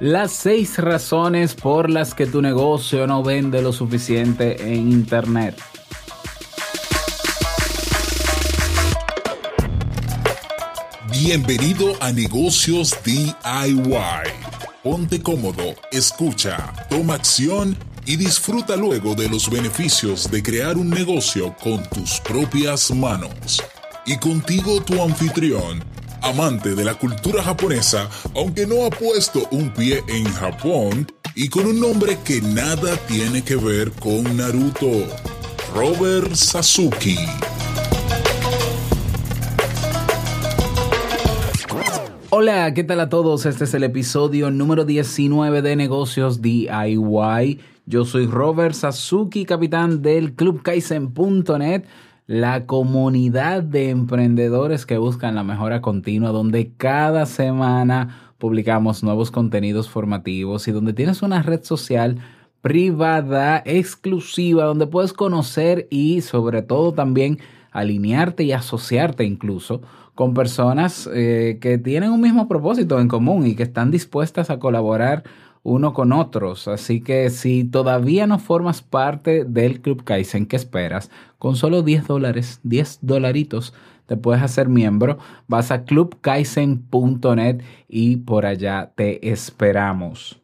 Las 0.00 0.32
seis 0.32 0.78
razones 0.78 1.54
por 1.54 1.88
las 1.88 2.14
que 2.14 2.26
tu 2.26 2.42
negocio 2.42 3.06
no 3.06 3.22
vende 3.22 3.62
lo 3.62 3.72
suficiente 3.72 4.60
en 4.60 4.90
Internet. 4.90 5.56
Bienvenido 11.10 11.94
a 12.00 12.12
Negocios 12.12 12.94
DIY. 13.04 13.34
Ponte 14.82 15.22
cómodo, 15.22 15.74
escucha, 15.90 16.72
toma 16.90 17.14
acción 17.14 17.76
y 18.04 18.16
disfruta 18.16 18.76
luego 18.76 19.14
de 19.14 19.28
los 19.28 19.48
beneficios 19.48 20.30
de 20.30 20.42
crear 20.42 20.76
un 20.76 20.90
negocio 20.90 21.56
con 21.62 21.82
tus 21.88 22.20
propias 22.20 22.90
manos. 22.90 23.62
Y 24.04 24.18
contigo 24.18 24.82
tu 24.82 25.02
anfitrión, 25.02 25.82
amante 26.24 26.74
de 26.74 26.84
la 26.84 26.94
cultura 26.94 27.42
japonesa, 27.42 28.08
aunque 28.34 28.66
no 28.66 28.86
ha 28.86 28.90
puesto 28.90 29.46
un 29.50 29.70
pie 29.70 30.02
en 30.08 30.24
Japón, 30.24 31.06
y 31.34 31.48
con 31.48 31.66
un 31.66 31.78
nombre 31.78 32.16
que 32.24 32.40
nada 32.40 32.96
tiene 33.06 33.42
que 33.42 33.56
ver 33.56 33.92
con 33.92 34.36
Naruto, 34.36 35.06
Robert 35.74 36.34
Sasuke. 36.34 37.18
Hola, 42.30 42.72
¿qué 42.72 42.84
tal 42.84 43.00
a 43.00 43.10
todos? 43.10 43.44
Este 43.44 43.64
es 43.64 43.74
el 43.74 43.84
episodio 43.84 44.50
número 44.50 44.86
19 44.86 45.60
de 45.60 45.76
Negocios 45.76 46.40
DIY. 46.40 47.60
Yo 47.86 48.06
soy 48.06 48.26
Robert 48.26 48.74
Sasuki, 48.74 49.44
capitán 49.44 50.00
del 50.00 50.32
clubkaizen.net, 50.32 51.84
la 52.26 52.66
comunidad 52.66 53.62
de 53.62 53.90
emprendedores 53.90 54.86
que 54.86 54.98
buscan 54.98 55.34
la 55.34 55.44
mejora 55.44 55.82
continua, 55.82 56.30
donde 56.30 56.72
cada 56.76 57.26
semana 57.26 58.32
publicamos 58.38 59.02
nuevos 59.02 59.30
contenidos 59.30 59.90
formativos 59.90 60.66
y 60.66 60.72
donde 60.72 60.92
tienes 60.92 61.22
una 61.22 61.42
red 61.42 61.62
social 61.62 62.18
privada, 62.62 63.62
exclusiva, 63.66 64.64
donde 64.64 64.86
puedes 64.86 65.12
conocer 65.12 65.86
y 65.90 66.22
sobre 66.22 66.62
todo 66.62 66.94
también 66.94 67.38
alinearte 67.72 68.44
y 68.44 68.52
asociarte 68.52 69.24
incluso 69.24 69.82
con 70.14 70.32
personas 70.32 71.08
eh, 71.12 71.58
que 71.60 71.76
tienen 71.76 72.10
un 72.10 72.20
mismo 72.20 72.48
propósito 72.48 73.00
en 73.00 73.08
común 73.08 73.46
y 73.46 73.54
que 73.54 73.64
están 73.64 73.90
dispuestas 73.90 74.48
a 74.48 74.58
colaborar 74.58 75.24
uno 75.64 75.92
con 75.92 76.12
otros. 76.12 76.68
Así 76.68 77.00
que 77.00 77.30
si 77.30 77.64
todavía 77.64 78.28
no 78.28 78.38
formas 78.38 78.82
parte 78.82 79.44
del 79.44 79.80
Club 79.80 80.04
Kaizen, 80.04 80.46
¿qué 80.46 80.54
esperas? 80.54 81.10
Con 81.38 81.56
solo 81.56 81.82
10 81.82 82.06
dólares, 82.06 82.60
10 82.62 83.00
dolaritos, 83.02 83.74
te 84.06 84.16
puedes 84.16 84.42
hacer 84.42 84.68
miembro. 84.68 85.18
Vas 85.48 85.72
a 85.72 85.84
clubkaizen.net 85.84 87.62
y 87.88 88.18
por 88.18 88.46
allá 88.46 88.92
te 88.94 89.30
esperamos. 89.30 90.40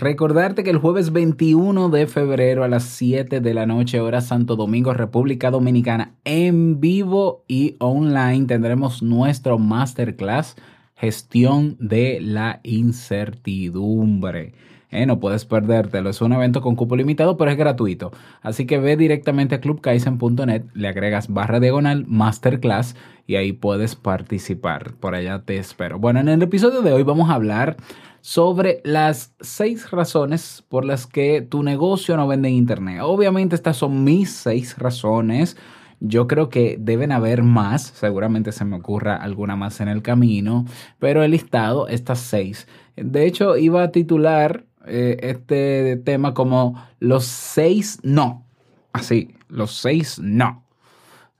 Recordarte 0.00 0.64
que 0.64 0.70
el 0.70 0.78
jueves 0.78 1.12
21 1.12 1.88
de 1.88 2.08
febrero 2.08 2.64
a 2.64 2.68
las 2.68 2.82
7 2.82 3.40
de 3.40 3.54
la 3.54 3.64
noche, 3.64 4.00
hora 4.00 4.20
Santo 4.20 4.56
Domingo, 4.56 4.92
República 4.92 5.52
Dominicana, 5.52 6.16
en 6.24 6.80
vivo 6.80 7.44
y 7.46 7.76
online 7.78 8.46
tendremos 8.46 9.04
nuestro 9.04 9.56
masterclass 9.56 10.56
Gestión 10.94 11.76
de 11.80 12.18
la 12.20 12.60
Incertidumbre. 12.62 14.54
Eh, 14.94 15.06
no 15.06 15.18
puedes 15.18 15.44
perdértelo. 15.44 16.10
Es 16.10 16.20
un 16.20 16.32
evento 16.32 16.60
con 16.60 16.76
cupo 16.76 16.94
limitado, 16.94 17.36
pero 17.36 17.50
es 17.50 17.56
gratuito. 17.56 18.12
Así 18.42 18.64
que 18.64 18.78
ve 18.78 18.96
directamente 18.96 19.56
a 19.56 19.60
clubkaizen.net, 19.60 20.66
le 20.72 20.88
agregas 20.88 21.28
barra 21.28 21.58
diagonal 21.58 22.04
masterclass 22.06 22.94
y 23.26 23.34
ahí 23.34 23.52
puedes 23.52 23.96
participar. 23.96 24.94
Por 24.94 25.16
allá 25.16 25.42
te 25.44 25.56
espero. 25.56 25.98
Bueno, 25.98 26.20
en 26.20 26.28
el 26.28 26.42
episodio 26.42 26.80
de 26.80 26.92
hoy 26.92 27.02
vamos 27.02 27.28
a 27.28 27.34
hablar 27.34 27.76
sobre 28.20 28.80
las 28.84 29.34
seis 29.40 29.90
razones 29.90 30.64
por 30.68 30.84
las 30.84 31.08
que 31.08 31.42
tu 31.42 31.64
negocio 31.64 32.16
no 32.16 32.28
vende 32.28 32.48
en 32.48 32.54
Internet. 32.54 33.00
Obviamente 33.02 33.56
estas 33.56 33.76
son 33.76 34.04
mis 34.04 34.30
seis 34.30 34.78
razones. 34.78 35.56
Yo 36.00 36.26
creo 36.26 36.48
que 36.48 36.76
deben 36.78 37.12
haber 37.12 37.42
más, 37.42 37.82
seguramente 37.82 38.52
se 38.52 38.64
me 38.64 38.76
ocurra 38.76 39.16
alguna 39.16 39.56
más 39.56 39.80
en 39.80 39.88
el 39.88 40.02
camino, 40.02 40.64
pero 40.98 41.22
he 41.22 41.28
listado 41.28 41.88
estas 41.88 42.20
seis. 42.20 42.66
De 42.96 43.26
hecho, 43.26 43.56
iba 43.56 43.82
a 43.82 43.90
titular 43.90 44.64
eh, 44.86 45.18
este 45.22 45.96
tema 46.04 46.34
como 46.34 46.82
los 46.98 47.24
seis 47.24 47.98
no. 48.02 48.46
Así, 48.92 49.34
los 49.48 49.72
seis 49.72 50.18
no. 50.18 50.64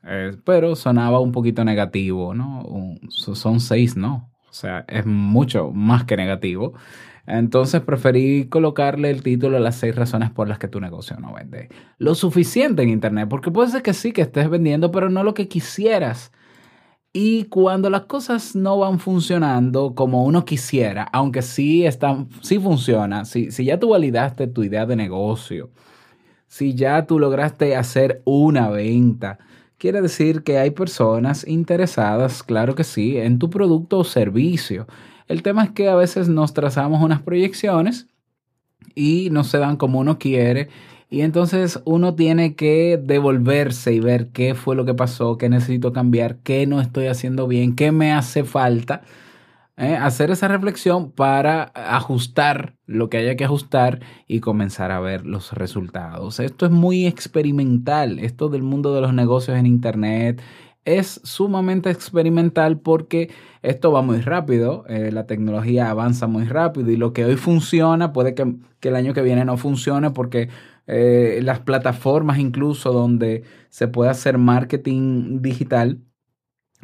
Eh, 0.07 0.37
pero 0.45 0.77
sonaba 0.77 1.21
un 1.21 1.33
poquito 1.33 1.65
negativo, 1.65 2.35
¿no? 2.35 2.97
son 3.09 3.61
seis 3.61 3.97
no. 3.97 4.31
O 4.49 4.53
sea, 4.53 4.85
es 4.87 5.05
mucho 5.05 5.71
más 5.73 6.05
que 6.05 6.17
negativo. 6.17 6.75
Entonces 7.27 7.81
preferí 7.81 8.49
colocarle 8.49 9.11
el 9.11 9.23
título 9.23 9.57
a 9.57 9.61
las 9.61 9.77
seis 9.77 9.95
razones 9.95 10.31
por 10.31 10.49
las 10.49 10.59
que 10.59 10.69
tu 10.69 10.81
negocio 10.81 11.17
no 11.19 11.35
vende. 11.35 11.69
Lo 11.99 12.15
suficiente 12.15 12.83
en 12.83 12.91
Internet, 12.91 13.29
porque 13.29 13.51
puede 13.51 13.71
ser 13.71 13.83
que 13.83 13.95
sí 13.95 14.13
que 14.13 14.23
estés 14.23 14.51
vendiendo, 14.51 14.91
pero 14.91 15.09
no 15.09 15.25
lo 15.25 15.35
que 15.35 15.49
quisieras. 15.49 16.33
Y 17.13 17.45
cuando 17.45 17.91
las 17.91 18.03
cosas 18.03 18.57
no 18.57 18.79
van 18.79 18.99
funcionando 18.99 19.95
como 19.95 20.25
uno 20.25 20.45
quisiera, 20.45 21.05
aunque 21.13 21.43
sí, 21.43 21.87
están, 21.87 22.29
sí 22.43 22.59
funciona, 22.59 23.25
si, 23.25 23.51
si 23.53 23.65
ya 23.65 23.79
tú 23.79 23.91
validaste 23.91 24.49
tu 24.49 24.65
idea 24.65 24.85
de 24.85 24.97
negocio, 24.97 25.71
si 26.49 26.75
ya 26.75 27.07
tú 27.07 27.19
lograste 27.19 27.77
hacer 27.77 28.21
una 28.25 28.69
venta, 28.69 29.39
Quiere 29.85 30.01
decir 30.01 30.45
que 30.45 30.57
hay 30.59 30.71
personas 30.71 31.47
interesadas, 31.47 32.43
claro 32.43 32.75
que 32.75 32.85
sí, 32.85 33.19
en 33.19 33.39
tu 33.39 33.51
producto 33.51 33.99
o 33.99 34.05
servicio. 34.05 34.87
El 35.29 35.43
tema 35.43 35.65
es 35.65 35.71
que 35.71 35.89
a 35.89 35.95
veces 35.95 36.29
nos 36.29 36.55
trazamos 36.55 37.03
unas 37.03 37.23
proyecciones 37.23 38.07
y 38.95 39.29
no 39.31 39.45
se 39.45 39.59
dan 39.59 39.77
como 39.77 40.01
uno 40.01 40.19
quiere. 40.19 40.69
Y 41.11 41.21
entonces 41.21 41.81
uno 41.85 42.15
tiene 42.15 42.57
que 42.57 43.01
devolverse 43.03 43.93
y 43.93 44.01
ver 44.01 44.29
qué 44.29 44.55
fue 44.55 44.75
lo 44.75 44.85
que 44.85 44.95
pasó, 44.95 45.39
qué 45.39 45.49
necesito 45.49 45.93
cambiar, 45.93 46.39
qué 46.39 46.67
no 46.67 46.81
estoy 46.81 47.07
haciendo 47.07 47.47
bien, 47.47 47.77
qué 47.77 47.93
me 47.93 48.13
hace 48.13 48.45
falta 48.45 49.03
¿eh? 49.77 49.97
hacer 49.97 50.31
esa 50.31 50.49
reflexión 50.49 51.11
para 51.13 51.65
ajustar 51.75 52.75
lo 52.87 53.09
que 53.09 53.19
haya 53.19 53.37
que 53.37 53.45
ajustar 53.45 54.01
y 54.27 54.41
comenzar 54.41 54.91
a 54.91 55.01
ver 55.01 55.27
los 55.27 55.53
resultados. 55.53 56.41
Esto 56.41 56.67
es 56.67 56.73
muy 56.73 57.07
experimental, 57.07 58.19
esto 58.19 58.49
del 58.49 58.63
mundo 58.63 58.95
de 58.95 59.01
los 59.01 59.15
negocios 59.15 59.57
en 59.57 59.67
Internet 59.67 60.43
es 60.85 61.21
sumamente 61.25 61.91
experimental 61.91 62.79
porque 62.79 63.31
esto 63.63 63.93
va 63.93 64.03
muy 64.03 64.21
rápido, 64.21 64.85
eh, 64.89 65.11
la 65.13 65.27
tecnología 65.27 65.91
avanza 65.91 66.27
muy 66.27 66.45
rápido 66.45 66.91
y 66.91 66.97
lo 66.97 67.13
que 67.13 67.25
hoy 67.25 67.37
funciona 67.37 68.13
puede 68.13 68.35
que, 68.35 68.57
el 68.83 68.97
año 68.97 69.15
que 69.15 69.23
viene 69.23 69.45
no 69.45 69.57
funcione 69.57 70.11
porque 70.11 70.51
eh, 70.87 71.41
las 71.43 71.61
plataformas 71.61 72.39
incluso 72.39 72.93
donde 72.93 73.45
se 73.71 73.89
puede 73.89 74.11
hacer 74.11 74.37
marketing 74.37 75.41
digital 75.41 76.01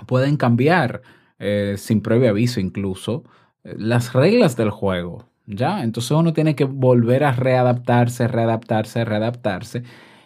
pueden 0.06 0.36
cambiar. 0.36 1.02
Eh, 1.42 1.76
sin 1.78 2.02
previo 2.02 2.28
aviso 2.28 2.60
incluso, 2.60 3.24
las 3.64 4.12
reglas 4.12 4.56
del 4.56 4.70
juego. 4.70 5.24
¿Ya? 5.46 5.82
Entonces 5.82 6.12
uno 6.12 6.32
tiene 6.32 6.54
que 6.54 6.64
volver 6.64 7.24
a 7.24 7.32
readaptarse, 7.32 8.28
readaptarse, 8.28 9.04
readaptarse. 9.04 9.82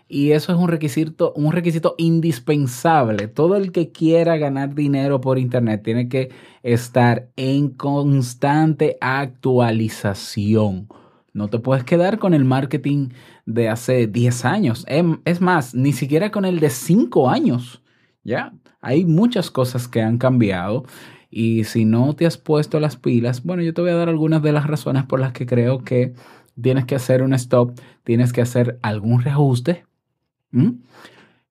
Y 0.06 0.32
eso 0.32 0.52
es 0.52 0.58
un 0.58 0.68
requisito, 0.68 1.32
un 1.34 1.52
requisito 1.52 1.94
indispensable. 1.96 3.26
Todo 3.28 3.56
el 3.56 3.72
que 3.72 3.90
quiera 3.90 4.36
ganar 4.36 4.74
dinero 4.74 5.20
por 5.20 5.38
Internet 5.38 5.82
tiene 5.82 6.08
que 6.08 6.30
estar 6.62 7.28
en 7.36 7.70
constante 7.70 8.98
actualización. 9.00 10.88
No 11.32 11.48
te 11.48 11.58
puedes 11.58 11.84
quedar 11.84 12.18
con 12.18 12.34
el 12.34 12.44
marketing 12.44 13.08
de 13.46 13.68
hace 13.68 14.06
10 14.06 14.44
años. 14.44 14.84
Em, 14.88 15.20
es 15.24 15.40
más, 15.40 15.74
ni 15.74 15.92
siquiera 15.92 16.30
con 16.30 16.44
el 16.44 16.60
de 16.60 16.70
5 16.70 17.30
años. 17.30 17.82
¿Ya? 18.22 18.52
Hay 18.80 19.04
muchas 19.04 19.50
cosas 19.50 19.88
que 19.88 20.02
han 20.02 20.18
cambiado 20.18 20.84
y 21.30 21.64
si 21.64 21.84
no 21.84 22.14
te 22.14 22.26
has 22.26 22.38
puesto 22.38 22.78
las 22.80 22.96
pilas, 22.96 23.42
bueno, 23.42 23.62
yo 23.62 23.74
te 23.74 23.82
voy 23.82 23.90
a 23.90 23.96
dar 23.96 24.08
algunas 24.08 24.42
de 24.42 24.52
las 24.52 24.66
razones 24.66 25.04
por 25.04 25.20
las 25.20 25.32
que 25.32 25.46
creo 25.46 25.82
que 25.82 26.14
tienes 26.60 26.84
que 26.84 26.94
hacer 26.94 27.22
un 27.22 27.34
stop, 27.34 27.78
tienes 28.04 28.32
que 28.32 28.42
hacer 28.42 28.78
algún 28.82 29.22
reajuste 29.22 29.84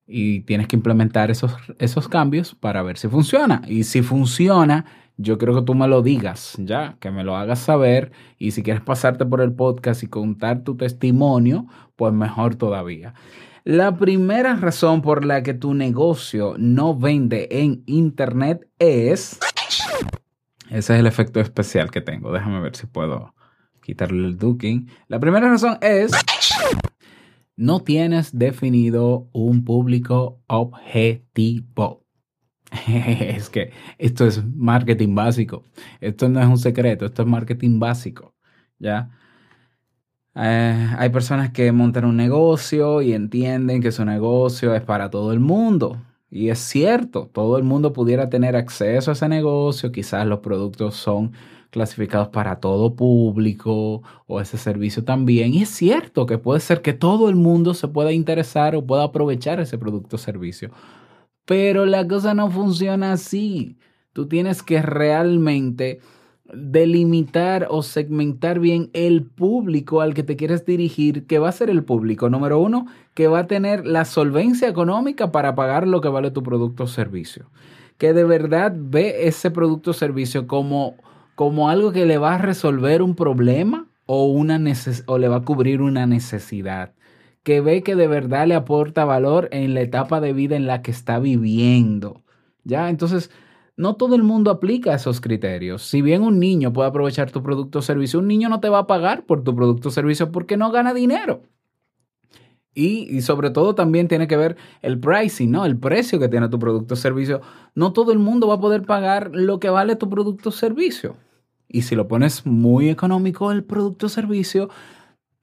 y 0.07 0.41
tienes 0.41 0.67
que 0.67 0.75
implementar 0.75 1.31
esos, 1.31 1.55
esos 1.79 2.07
cambios 2.07 2.55
para 2.55 2.83
ver 2.83 2.97
si 2.97 3.07
funciona. 3.07 3.61
Y 3.67 3.83
si 3.83 4.01
funciona, 4.01 4.85
yo 5.17 5.37
creo 5.37 5.55
que 5.55 5.61
tú 5.61 5.75
me 5.75 5.87
lo 5.87 6.01
digas, 6.01 6.55
ya, 6.57 6.97
que 6.99 7.11
me 7.11 7.23
lo 7.23 7.35
hagas 7.37 7.59
saber. 7.59 8.11
Y 8.37 8.51
si 8.51 8.63
quieres 8.63 8.81
pasarte 8.81 9.25
por 9.25 9.41
el 9.41 9.53
podcast 9.53 10.03
y 10.03 10.07
contar 10.07 10.63
tu 10.63 10.75
testimonio, 10.75 11.67
pues 11.95 12.13
mejor 12.13 12.55
todavía. 12.55 13.13
La 13.63 13.95
primera 13.95 14.55
razón 14.55 15.01
por 15.01 15.23
la 15.23 15.41
que 15.41 15.53
tu 15.53 15.73
negocio 15.73 16.55
no 16.57 16.97
vende 16.97 17.47
en 17.49 17.83
Internet 17.85 18.67
es... 18.77 19.39
Ese 20.69 20.93
es 20.93 20.99
el 20.99 21.07
efecto 21.07 21.39
especial 21.39 21.91
que 21.91 22.01
tengo. 22.01 22.31
Déjame 22.33 22.59
ver 22.59 22.75
si 22.75 22.87
puedo 22.87 23.33
quitarle 23.81 24.27
el 24.27 24.37
duking. 24.37 24.89
La 25.07 25.19
primera 25.19 25.49
razón 25.49 25.77
es... 25.81 26.11
No 27.55 27.81
tienes 27.81 28.37
definido 28.37 29.29
un 29.31 29.63
público 29.63 30.41
objetivo. 30.47 32.05
es 32.87 33.49
que 33.49 33.71
esto 33.97 34.25
es 34.25 34.43
marketing 34.45 35.15
básico. 35.15 35.63
Esto 36.01 36.29
no 36.29 36.41
es 36.41 36.47
un 36.47 36.57
secreto, 36.57 37.05
esto 37.05 37.21
es 37.23 37.27
marketing 37.27 37.79
básico. 37.79 38.33
¿Ya? 38.79 39.11
Eh, 40.35 40.89
hay 40.97 41.09
personas 41.09 41.51
que 41.51 41.71
montan 41.71 42.05
un 42.05 42.17
negocio 42.17 43.01
y 43.01 43.13
entienden 43.13 43.81
que 43.81 43.91
su 43.91 44.03
negocio 44.03 44.73
es 44.75 44.81
para 44.81 45.09
todo 45.09 45.31
el 45.31 45.39
mundo. 45.39 46.01
Y 46.35 46.49
es 46.49 46.57
cierto, 46.57 47.29
todo 47.31 47.59
el 47.59 47.63
mundo 47.63 47.93
pudiera 47.93 48.27
tener 48.27 48.55
acceso 48.55 49.11
a 49.11 49.13
ese 49.13 49.29
negocio, 49.29 49.91
quizás 49.91 50.25
los 50.25 50.39
productos 50.39 50.95
son 50.95 51.33
clasificados 51.69 52.29
para 52.29 52.59
todo 52.59 52.95
público 52.95 54.01
o 54.25 54.41
ese 54.41 54.57
servicio 54.57 55.03
también. 55.03 55.53
Y 55.53 55.61
es 55.61 55.69
cierto 55.69 56.25
que 56.25 56.39
puede 56.39 56.59
ser 56.59 56.81
que 56.81 56.93
todo 56.93 57.29
el 57.29 57.35
mundo 57.35 57.75
se 57.75 57.87
pueda 57.87 58.11
interesar 58.13 58.75
o 58.75 58.83
pueda 58.83 59.03
aprovechar 59.03 59.59
ese 59.59 59.77
producto 59.77 60.15
o 60.15 60.19
servicio. 60.19 60.71
Pero 61.45 61.85
la 61.85 62.07
cosa 62.07 62.33
no 62.33 62.49
funciona 62.49 63.13
así. 63.13 63.77
Tú 64.11 64.27
tienes 64.27 64.63
que 64.63 64.81
realmente 64.81 65.99
delimitar 66.55 67.67
o 67.69 67.83
segmentar 67.83 68.59
bien 68.59 68.89
el 68.93 69.23
público 69.23 70.01
al 70.01 70.13
que 70.13 70.23
te 70.23 70.35
quieres 70.35 70.65
dirigir, 70.65 71.25
que 71.25 71.39
va 71.39 71.49
a 71.49 71.53
ser 71.53 71.69
el 71.69 71.83
público, 71.83 72.29
número 72.29 72.59
uno, 72.59 72.87
que 73.13 73.27
va 73.27 73.39
a 73.39 73.47
tener 73.47 73.85
la 73.85 74.05
solvencia 74.05 74.67
económica 74.67 75.31
para 75.31 75.55
pagar 75.55 75.87
lo 75.87 76.01
que 76.01 76.09
vale 76.09 76.31
tu 76.31 76.43
producto 76.43 76.83
o 76.83 76.87
servicio. 76.87 77.49
Que 77.97 78.13
de 78.13 78.23
verdad 78.23 78.73
ve 78.75 79.27
ese 79.27 79.51
producto 79.51 79.91
o 79.91 79.93
servicio 79.93 80.47
como, 80.47 80.95
como 81.35 81.69
algo 81.69 81.91
que 81.91 82.05
le 82.05 82.17
va 82.17 82.35
a 82.35 82.39
resolver 82.39 83.01
un 83.01 83.15
problema 83.15 83.87
o, 84.05 84.25
una 84.25 84.61
o 85.05 85.17
le 85.17 85.27
va 85.27 85.37
a 85.37 85.41
cubrir 85.41 85.81
una 85.81 86.05
necesidad. 86.05 86.93
Que 87.43 87.61
ve 87.61 87.83
que 87.83 87.95
de 87.95 88.07
verdad 88.07 88.47
le 88.47 88.55
aporta 88.55 89.05
valor 89.05 89.49
en 89.51 89.73
la 89.73 89.81
etapa 89.81 90.21
de 90.21 90.33
vida 90.33 90.55
en 90.55 90.65
la 90.65 90.81
que 90.81 90.91
está 90.91 91.19
viviendo. 91.19 92.21
¿Ya? 92.63 92.89
Entonces, 92.89 93.29
no 93.75 93.95
todo 93.95 94.15
el 94.15 94.23
mundo 94.23 94.51
aplica 94.51 94.93
esos 94.93 95.19
criterios. 95.21 95.83
Si 95.83 96.01
bien 96.01 96.21
un 96.21 96.39
niño 96.39 96.73
puede 96.73 96.89
aprovechar 96.89 97.31
tu 97.31 97.41
producto 97.41 97.79
o 97.79 97.81
servicio, 97.81 98.19
un 98.19 98.27
niño 98.27 98.49
no 98.49 98.59
te 98.59 98.69
va 98.69 98.79
a 98.79 98.87
pagar 98.87 99.25
por 99.25 99.43
tu 99.43 99.55
producto 99.55 99.89
o 99.89 99.91
servicio 99.91 100.31
porque 100.31 100.57
no 100.57 100.71
gana 100.71 100.93
dinero. 100.93 101.41
Y, 102.75 103.21
sobre 103.21 103.51
todo 103.51 103.75
también 103.75 104.07
tiene 104.07 104.27
que 104.27 104.37
ver 104.37 104.57
el 104.81 104.99
pricing, 104.99 105.51
¿no? 105.51 105.65
El 105.65 105.77
precio 105.77 106.19
que 106.19 106.27
tiene 106.27 106.49
tu 106.49 106.57
producto 106.57 106.95
o 106.95 106.97
servicio. 106.97 107.41
No 107.75 107.93
todo 107.93 108.11
el 108.11 108.19
mundo 108.19 108.47
va 108.47 108.55
a 108.55 108.59
poder 108.59 108.83
pagar 108.83 109.29
lo 109.33 109.59
que 109.59 109.69
vale 109.69 109.95
tu 109.95 110.09
producto 110.09 110.49
o 110.49 110.51
servicio. 110.51 111.15
Y 111.67 111.83
si 111.83 111.95
lo 111.95 112.07
pones 112.07 112.45
muy 112.45 112.89
económico 112.89 113.51
el 113.51 113.63
producto 113.63 114.07
o 114.07 114.09
servicio, 114.09 114.69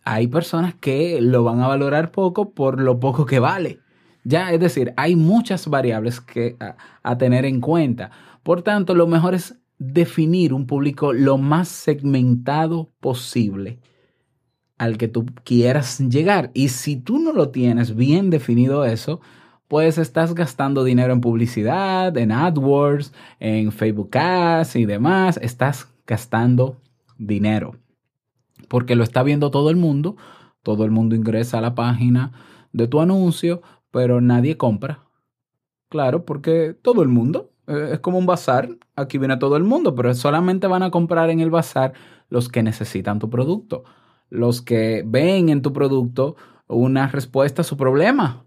hay 0.05 0.27
personas 0.27 0.75
que 0.75 1.21
lo 1.21 1.45
van 1.45 1.61
a 1.61 1.69
valorar 1.69 2.11
poco 2.11 2.53
por 2.53 2.81
lo 2.81 2.99
poco 2.99 3.27
que 3.27 3.39
vale. 3.39 3.79
Ya, 4.25 4.53
es 4.53 4.61
decir, 4.61 4.93
hay 4.97 5.17
muchas 5.17 5.67
variables 5.67 6.21
que 6.21 6.57
a, 7.03 7.19
tener 7.19 7.45
en 7.45 7.61
cuenta. 7.61 8.11
Por 8.43 8.63
tanto, 8.63 8.95
lo 8.95 9.07
mejor 9.07 9.35
es 9.35 9.59
definir 9.79 10.53
un 10.53 10.67
público 10.67 11.13
lo 11.13 11.39
más 11.39 11.69
segmentado 11.69 12.91
posible 13.01 13.79
al 14.77 14.99
que 14.99 15.09
tú 15.09 15.27
quieras 15.45 15.99
llegar. 16.01 16.51
Y 16.55 16.69
si 16.69 16.97
tú 16.97 17.19
no 17.19 17.33
lo 17.33 17.51
tienes 17.51 17.97
bien 17.97 18.31
definido 18.31 18.85
eso, 18.85 19.21
pues 19.69 19.99
estás 19.99 20.35
gastando 20.35 20.85
dinero 20.85 21.13
en 21.13 21.21
publicidad, 21.21 22.17
en 22.17 22.33
AdWords, 22.33 23.13
en 23.39 23.73
Facebook 23.73 24.17
Ads 24.17 24.77
y 24.77 24.85
demás. 24.85 25.39
Estás 25.43 25.89
gastando 26.07 26.77
dinero. 27.19 27.77
Porque 28.69 28.97
lo 28.97 29.05
está 29.05 29.23
viendo 29.23 29.51
todo 29.51 29.71
el 29.71 29.77
mundo. 29.77 30.17
Todo 30.63 30.85
el 30.85 30.91
mundo 30.91 31.15
ingresa 31.15 31.59
a 31.59 31.63
la 31.63 31.75
página 31.75 32.33
de 32.73 32.87
tu 32.87 33.01
anuncio, 33.01 33.63
pero 33.91 34.21
nadie 34.21 34.57
compra. 34.57 35.05
Claro, 35.89 36.25
porque 36.25 36.75
todo 36.81 37.03
el 37.03 37.09
mundo, 37.09 37.51
eh, 37.67 37.91
es 37.95 38.01
como 38.01 38.19
un 38.19 38.27
bazar, 38.27 38.69
aquí 38.97 39.19
viene 39.19 39.37
todo 39.39 39.57
el 39.57 39.65
mundo, 39.65 39.95
pero 39.95 40.15
solamente 40.15 40.67
van 40.67 40.83
a 40.83 40.91
comprar 40.91 41.31
en 41.31 41.41
el 41.41 41.51
bazar 41.51 41.95
los 42.29 42.49
que 42.49 42.63
necesitan 42.63 43.19
tu 43.19 43.29
producto, 43.29 43.85
los 44.29 44.63
que 44.63 45.03
ven 45.07 45.49
en 45.49 45.63
tu 45.63 45.73
producto 45.73 46.37
una 46.69 47.09
respuesta 47.09 47.63
a 47.63 47.65
su 47.65 47.77
problema. 47.77 48.45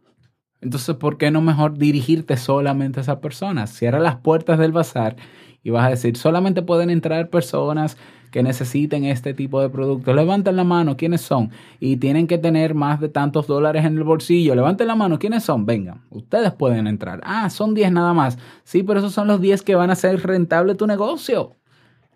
Entonces, 0.61 0.95
¿por 0.95 1.17
qué 1.17 1.29
no 1.29 1.41
mejor 1.41 1.77
dirigirte 1.77 2.37
solamente 2.37 2.99
a 2.99 3.03
esas 3.03 3.17
personas? 3.17 3.69
Cierra 3.71 3.99
las 3.99 4.15
puertas 4.17 4.57
del 4.57 4.71
bazar 4.71 5.17
y 5.61 5.71
vas 5.71 5.85
a 5.85 5.89
decir, 5.89 6.15
solamente 6.15 6.61
pueden 6.61 6.89
entrar 6.89 7.29
personas 7.29 7.97
que 8.33 8.41
necesiten 8.41 9.05
este 9.05 9.35
tipo 9.35 9.61
de 9.61 9.69
productos. 9.69 10.15
Levanten 10.15 10.55
la 10.55 10.63
mano, 10.63 10.97
¿quiénes 10.97 11.21
son? 11.21 11.51
Y 11.79 11.97
tienen 11.97 12.25
que 12.25 12.39
tener 12.39 12.73
más 12.73 12.99
de 12.99 13.07
tantos 13.07 13.45
dólares 13.45 13.85
en 13.85 13.95
el 13.95 14.03
bolsillo. 14.03 14.55
Levanten 14.55 14.87
la 14.87 14.95
mano, 14.95 15.19
¿quiénes 15.19 15.43
son? 15.43 15.67
Vengan, 15.67 16.01
ustedes 16.09 16.51
pueden 16.51 16.87
entrar. 16.87 17.21
Ah, 17.23 17.51
son 17.51 17.75
10 17.75 17.91
nada 17.91 18.11
más. 18.13 18.39
Sí, 18.63 18.81
pero 18.81 18.97
esos 18.97 19.13
son 19.13 19.27
los 19.27 19.39
10 19.39 19.61
que 19.61 19.75
van 19.75 19.91
a 19.91 19.93
hacer 19.93 20.19
rentable 20.25 20.73
tu 20.73 20.87
negocio. 20.87 21.51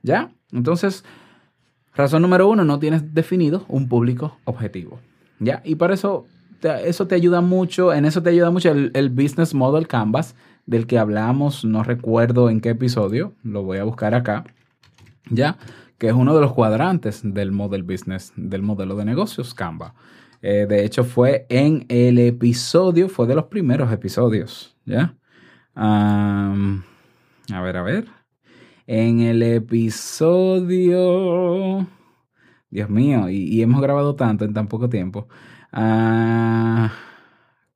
¿Ya? 0.02 0.32
Entonces, 0.52 1.06
razón 1.94 2.24
número 2.24 2.50
uno, 2.50 2.66
no 2.66 2.80
tienes 2.80 3.14
definido 3.14 3.64
un 3.68 3.88
público 3.88 4.40
objetivo. 4.46 5.00
¿Ya? 5.38 5.62
Y 5.64 5.76
para 5.76 5.94
eso, 5.94 6.26
eso 6.84 7.06
te 7.06 7.14
ayuda 7.14 7.42
mucho, 7.42 7.94
en 7.94 8.06
eso 8.06 8.24
te 8.24 8.32
ayuda 8.32 8.50
mucho 8.50 8.72
el, 8.72 8.90
el 8.96 9.12
Business 9.12 9.54
Model 9.54 9.88
Canvas 9.88 10.34
del 10.66 10.88
que 10.88 10.98
hablamos, 10.98 11.64
no 11.64 11.84
recuerdo 11.84 12.50
en 12.50 12.60
qué 12.60 12.70
episodio, 12.70 13.34
lo 13.44 13.62
voy 13.62 13.78
a 13.78 13.84
buscar 13.84 14.16
acá. 14.16 14.46
¿Ya? 15.30 15.58
Que 15.98 16.08
es 16.08 16.14
uno 16.14 16.36
de 16.36 16.42
los 16.42 16.54
cuadrantes 16.54 17.22
del 17.24 17.52
model 17.52 17.84
business, 17.84 18.34
del 18.36 18.62
modelo 18.62 18.96
de 18.96 19.06
negocios 19.06 19.54
Canva. 19.54 19.94
Eh, 20.42 20.66
de 20.70 20.86
hecho, 20.86 21.04
fue 21.04 21.46
en 21.50 21.86
el 21.90 22.20
episodio, 22.20 23.10
fue 23.10 23.28
de 23.28 23.36
los 23.36 23.46
primeros 23.46 23.92
episodios, 23.92 24.76
¿ya? 24.86 25.16
a 25.76 26.54
ver, 27.62 27.78
a 27.78 27.84
ver. 27.84 28.08
En 28.86 29.20
el 29.22 29.44
episodio... 29.44 30.78
Dios 32.70 32.90
mío, 32.90 33.30
y, 33.30 33.62
hemos 33.62 33.82
grabado 33.82 34.16
tanto 34.16 34.44
en 34.44 34.54
tan 34.54 34.68
poco 34.68 34.90
tiempo. 34.90 35.28
Ah, 35.72 36.92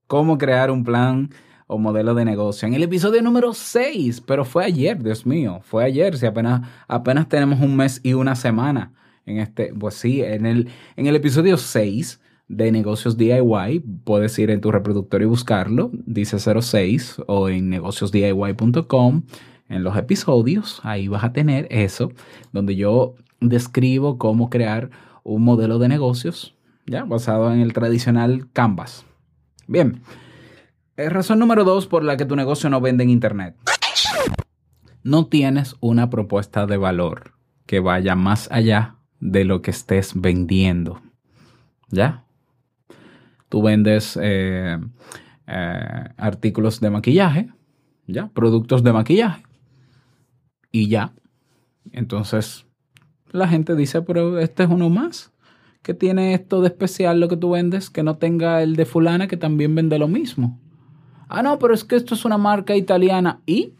¿Cómo 0.08 0.38
crear 0.38 0.70
un 0.70 0.84
plan 0.84 1.30
o 1.72 1.78
modelo 1.78 2.14
de 2.14 2.26
negocio. 2.26 2.68
En 2.68 2.74
el 2.74 2.84
episodio 2.84 3.22
número 3.22 3.54
6, 3.54 4.22
pero 4.22 4.44
fue 4.44 4.66
ayer, 4.66 5.02
Dios 5.02 5.26
mío, 5.26 5.62
fue 5.64 5.86
ayer, 5.86 6.18
si 6.18 6.26
apenas, 6.26 6.68
apenas 6.88 7.30
tenemos 7.30 7.62
un 7.62 7.78
mes 7.78 8.02
y 8.04 8.14
una 8.14 8.36
semana 8.36 8.92
en 9.26 9.40
este, 9.40 9.74
pues 9.74 9.96
sí, 9.96 10.22
en 10.22 10.46
el, 10.46 10.70
en 10.98 11.08
el 11.08 11.16
episodio 11.16 11.56
6 11.56 12.20
de 12.50 12.72
negocios 12.72 13.16
DIY, 13.16 13.80
puedes 14.04 14.38
ir 14.38 14.52
en 14.52 14.60
tu 14.60 14.70
reproductor 14.72 15.22
y 15.22 15.26
buscarlo, 15.26 15.92
dice 15.94 16.38
06 16.40 17.22
o 17.28 17.48
en 17.48 17.70
negociosdiy.com, 17.70 19.24
en 19.70 19.84
los 19.84 19.96
episodios, 19.96 20.82
ahí 20.84 21.08
vas 21.08 21.24
a 21.24 21.32
tener 21.32 21.68
eso, 21.72 22.12
donde 22.52 22.76
yo 22.76 23.16
describo 23.40 24.18
cómo 24.18 24.50
crear 24.50 24.90
un 25.24 25.44
modelo 25.44 25.80
de 25.80 25.88
negocios, 25.88 26.54
ya, 26.86 27.06
basado 27.06 27.54
en 27.54 27.62
el 27.62 27.72
tradicional 27.72 28.50
Canvas. 28.52 29.06
Bien, 29.68 30.02
razón 30.98 31.40
número 31.40 31.64
dos 31.64 31.88
por 31.88 32.04
la 32.04 32.18
que 32.18 32.26
tu 32.26 32.36
negocio 32.36 32.70
no 32.70 32.82
vende 32.82 33.04
en 33.04 33.10
Internet. 33.10 33.56
No 35.04 35.28
tienes 35.28 35.76
una 35.80 36.10
propuesta 36.10 36.68
de 36.68 36.78
valor 36.78 37.34
que 37.66 37.80
vaya 37.80 38.16
más 38.16 38.52
allá 38.52 38.98
de 39.20 39.46
lo 39.46 39.62
que 39.62 39.72
estés 39.72 40.14
vendiendo. 40.16 41.02
¿Ya? 41.90 42.26
Tú 43.50 43.62
vendes 43.62 44.18
eh, 44.22 44.78
eh, 45.48 46.10
artículos 46.18 46.80
de 46.80 46.90
maquillaje, 46.90 47.50
¿ya? 48.08 48.30
Productos 48.34 48.84
de 48.84 48.94
maquillaje. 48.94 49.44
Y 50.72 50.88
ya. 50.88 51.14
Entonces, 51.92 52.66
la 53.32 53.48
gente 53.48 53.76
dice, 53.76 54.02
pero 54.02 54.40
este 54.40 54.64
es 54.64 54.70
uno 54.70 54.90
más. 54.90 55.32
que 55.82 55.94
tiene 55.94 56.36
esto 56.36 56.62
de 56.62 56.68
especial 56.68 57.20
lo 57.20 57.28
que 57.28 57.38
tú 57.38 57.52
vendes? 57.52 57.90
Que 57.90 58.04
no 58.04 58.18
tenga 58.18 58.62
el 58.62 58.76
de 58.76 58.86
fulana 58.86 59.28
que 59.28 59.38
también 59.38 59.74
vende 59.74 59.98
lo 59.98 60.08
mismo. 60.08 60.60
Ah, 61.34 61.44
no, 61.44 61.60
pero 61.60 61.74
es 61.74 61.86
que 61.86 61.96
esto 61.96 62.14
es 62.14 62.26
una 62.26 62.38
marca 62.38 62.76
italiana 62.76 63.40
y 63.46 63.76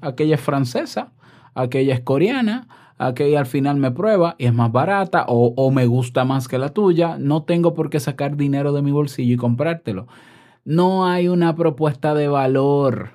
aquella 0.00 0.36
es 0.36 0.40
francesa, 0.40 1.12
aquella 1.54 1.92
es 1.92 2.00
coreana, 2.00 2.68
aquella 2.96 3.40
al 3.40 3.44
final 3.44 3.76
me 3.76 3.90
prueba 3.90 4.34
y 4.38 4.46
es 4.46 4.54
más 4.54 4.72
barata 4.72 5.26
o, 5.28 5.70
me 5.70 5.84
gusta 5.84 6.24
más 6.24 6.48
que 6.48 6.56
la 6.56 6.70
tuya, 6.70 7.18
no 7.18 7.42
tengo 7.42 7.74
por 7.74 7.90
qué 7.90 8.00
sacar 8.00 8.38
dinero 8.38 8.72
de 8.72 8.80
mi 8.80 8.92
bolsillo 8.92 9.34
y 9.34 9.36
comprártelo. 9.36 10.06
No 10.64 11.06
hay 11.06 11.28
una 11.28 11.54
propuesta 11.54 12.14
de 12.14 12.28
valor 12.28 13.10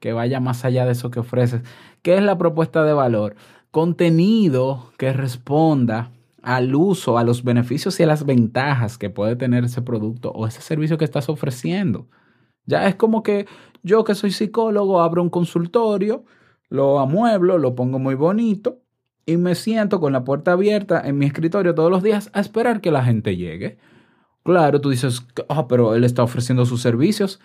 que 0.00 0.12
vaya 0.12 0.40
más 0.40 0.64
allá 0.64 0.84
de 0.84 0.90
eso 0.90 1.12
que 1.12 1.20
ofreces. 1.20 1.62
¿Qué 2.02 2.16
es 2.16 2.24
la 2.24 2.36
propuesta 2.36 2.82
de 2.82 2.94
valor? 2.94 3.36
Contenido 3.70 4.90
que 4.98 5.12
responda 5.12 6.10
al 6.42 6.74
uso, 6.74 7.16
a 7.16 7.22
los 7.22 7.44
beneficios 7.44 8.00
y 8.00 8.02
a 8.02 8.06
las 8.08 8.26
ventajas 8.26 8.98
que 8.98 9.08
puede 9.08 9.36
tener 9.36 9.62
ese 9.62 9.82
producto 9.82 10.32
o 10.32 10.48
ese 10.48 10.62
servicio 10.62 10.98
que 10.98 11.04
estás 11.04 11.28
ofreciendo. 11.28 12.08
Ya 12.70 12.86
es 12.88 12.94
como 12.94 13.22
que 13.22 13.46
yo 13.82 14.04
que 14.04 14.14
soy 14.14 14.30
psicólogo 14.30 15.02
abro 15.02 15.22
un 15.22 15.30
consultorio, 15.30 16.24
lo 16.68 17.00
amueblo, 17.00 17.58
lo 17.58 17.74
pongo 17.74 17.98
muy 17.98 18.14
bonito 18.14 18.80
y 19.26 19.36
me 19.36 19.54
siento 19.54 20.00
con 20.00 20.12
la 20.12 20.24
puerta 20.24 20.52
abierta 20.52 21.02
en 21.04 21.18
mi 21.18 21.26
escritorio 21.26 21.74
todos 21.74 21.90
los 21.90 22.02
días 22.02 22.30
a 22.32 22.40
esperar 22.40 22.80
que 22.80 22.90
la 22.90 23.04
gente 23.04 23.36
llegue. 23.36 23.78
Claro, 24.44 24.80
tú 24.80 24.90
dices, 24.90 25.26
ah, 25.48 25.68
pero 25.68 25.94
él 25.94 26.04
está 26.04 26.22
ofreciendo 26.22 26.64
sus 26.64 26.80
servicios. 26.80 27.40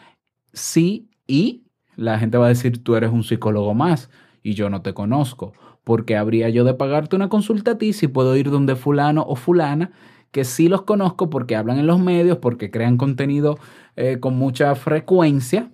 Sí, 0.53 1.09
y 1.27 1.65
la 1.95 2.19
gente 2.19 2.37
va 2.37 2.45
a 2.45 2.49
decir, 2.49 2.83
tú 2.83 2.95
eres 2.95 3.11
un 3.11 3.23
psicólogo 3.23 3.73
más 3.73 4.09
y 4.43 4.53
yo 4.53 4.69
no 4.69 4.81
te 4.81 4.93
conozco. 4.93 5.53
porque 5.85 6.17
habría 6.17 6.49
yo 6.49 6.63
de 6.65 6.73
pagarte 6.73 7.15
una 7.15 7.29
consulta 7.29 7.71
a 7.71 7.77
ti 7.77 7.93
si 7.93 8.07
puedo 8.07 8.35
ir 8.35 8.49
donde 8.49 8.75
fulano 8.75 9.23
o 9.27 9.35
fulana 9.35 9.91
que 10.35 10.43
sí 10.43 10.67
los 10.67 10.81
conozco 10.81 11.29
porque 11.29 11.55
hablan 11.55 11.79
en 11.79 11.87
los 11.87 11.97
medios, 11.97 12.39
porque 12.39 12.69
crean 12.69 12.97
contenido 12.97 13.57
eh, 13.95 14.19
con 14.19 14.35
mucha 14.35 14.75
frecuencia, 14.75 15.71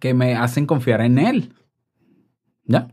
que 0.00 0.12
me 0.12 0.36
hacen 0.36 0.66
confiar 0.66 1.00
en 1.00 1.18
él? 1.18 1.54
¿Ya? 2.64 2.88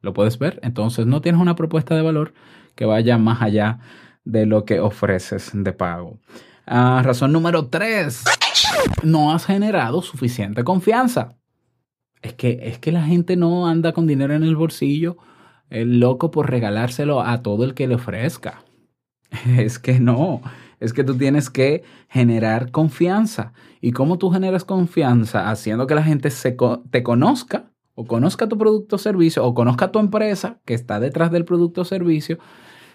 ¿Lo 0.00 0.14
puedes 0.14 0.38
ver? 0.38 0.60
Entonces 0.62 1.04
no 1.04 1.20
tienes 1.20 1.42
una 1.42 1.56
propuesta 1.56 1.94
de 1.94 2.00
valor 2.00 2.32
que 2.74 2.86
vaya 2.86 3.18
más 3.18 3.42
allá 3.42 3.80
de 4.24 4.46
lo 4.46 4.64
que 4.64 4.80
ofreces 4.80 5.50
de 5.52 5.74
pago. 5.74 6.18
Ah, 6.66 7.02
razón 7.04 7.30
número 7.30 7.66
tres, 7.66 8.24
no 9.02 9.34
has 9.34 9.44
generado 9.44 10.00
suficiente 10.00 10.64
confianza. 10.64 11.36
Es 12.22 12.32
que, 12.32 12.60
es 12.62 12.78
que 12.78 12.92
la 12.92 13.02
gente 13.02 13.36
no 13.36 13.68
anda 13.68 13.92
con 13.92 14.06
dinero 14.06 14.32
en 14.32 14.42
el 14.42 14.56
bolsillo, 14.56 15.18
el 15.68 16.00
loco 16.00 16.30
por 16.30 16.48
regalárselo 16.48 17.20
a 17.20 17.42
todo 17.42 17.64
el 17.64 17.74
que 17.74 17.86
le 17.86 17.96
ofrezca. 17.96 18.64
Es 19.58 19.78
que 19.78 20.00
no, 20.00 20.40
es 20.80 20.92
que 20.92 21.04
tú 21.04 21.16
tienes 21.16 21.50
que 21.50 21.82
generar 22.08 22.70
confianza. 22.70 23.52
¿Y 23.80 23.92
cómo 23.92 24.18
tú 24.18 24.30
generas 24.30 24.64
confianza? 24.64 25.50
Haciendo 25.50 25.86
que 25.86 25.94
la 25.94 26.02
gente 26.02 26.30
se, 26.30 26.56
te 26.90 27.02
conozca 27.02 27.70
o 27.94 28.06
conozca 28.06 28.48
tu 28.48 28.56
producto 28.56 28.96
o 28.96 28.98
servicio 28.98 29.44
o 29.44 29.54
conozca 29.54 29.90
tu 29.90 29.98
empresa 29.98 30.58
que 30.64 30.74
está 30.74 31.00
detrás 31.00 31.30
del 31.30 31.44
producto 31.44 31.82
o 31.82 31.84
servicio, 31.84 32.38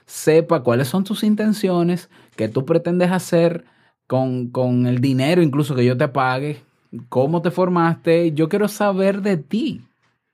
sepa 0.05 0.63
cuáles 0.63 0.87
son 0.87 1.03
tus 1.03 1.23
intenciones, 1.23 2.09
qué 2.35 2.47
tú 2.47 2.65
pretendes 2.65 3.11
hacer 3.11 3.65
con, 4.07 4.49
con 4.49 4.85
el 4.85 4.99
dinero 4.99 5.41
incluso 5.41 5.75
que 5.75 5.85
yo 5.85 5.97
te 5.97 6.07
pague, 6.07 6.61
cómo 7.09 7.41
te 7.41 7.51
formaste. 7.51 8.33
Yo 8.33 8.49
quiero 8.49 8.67
saber 8.67 9.21
de 9.21 9.37
ti. 9.37 9.81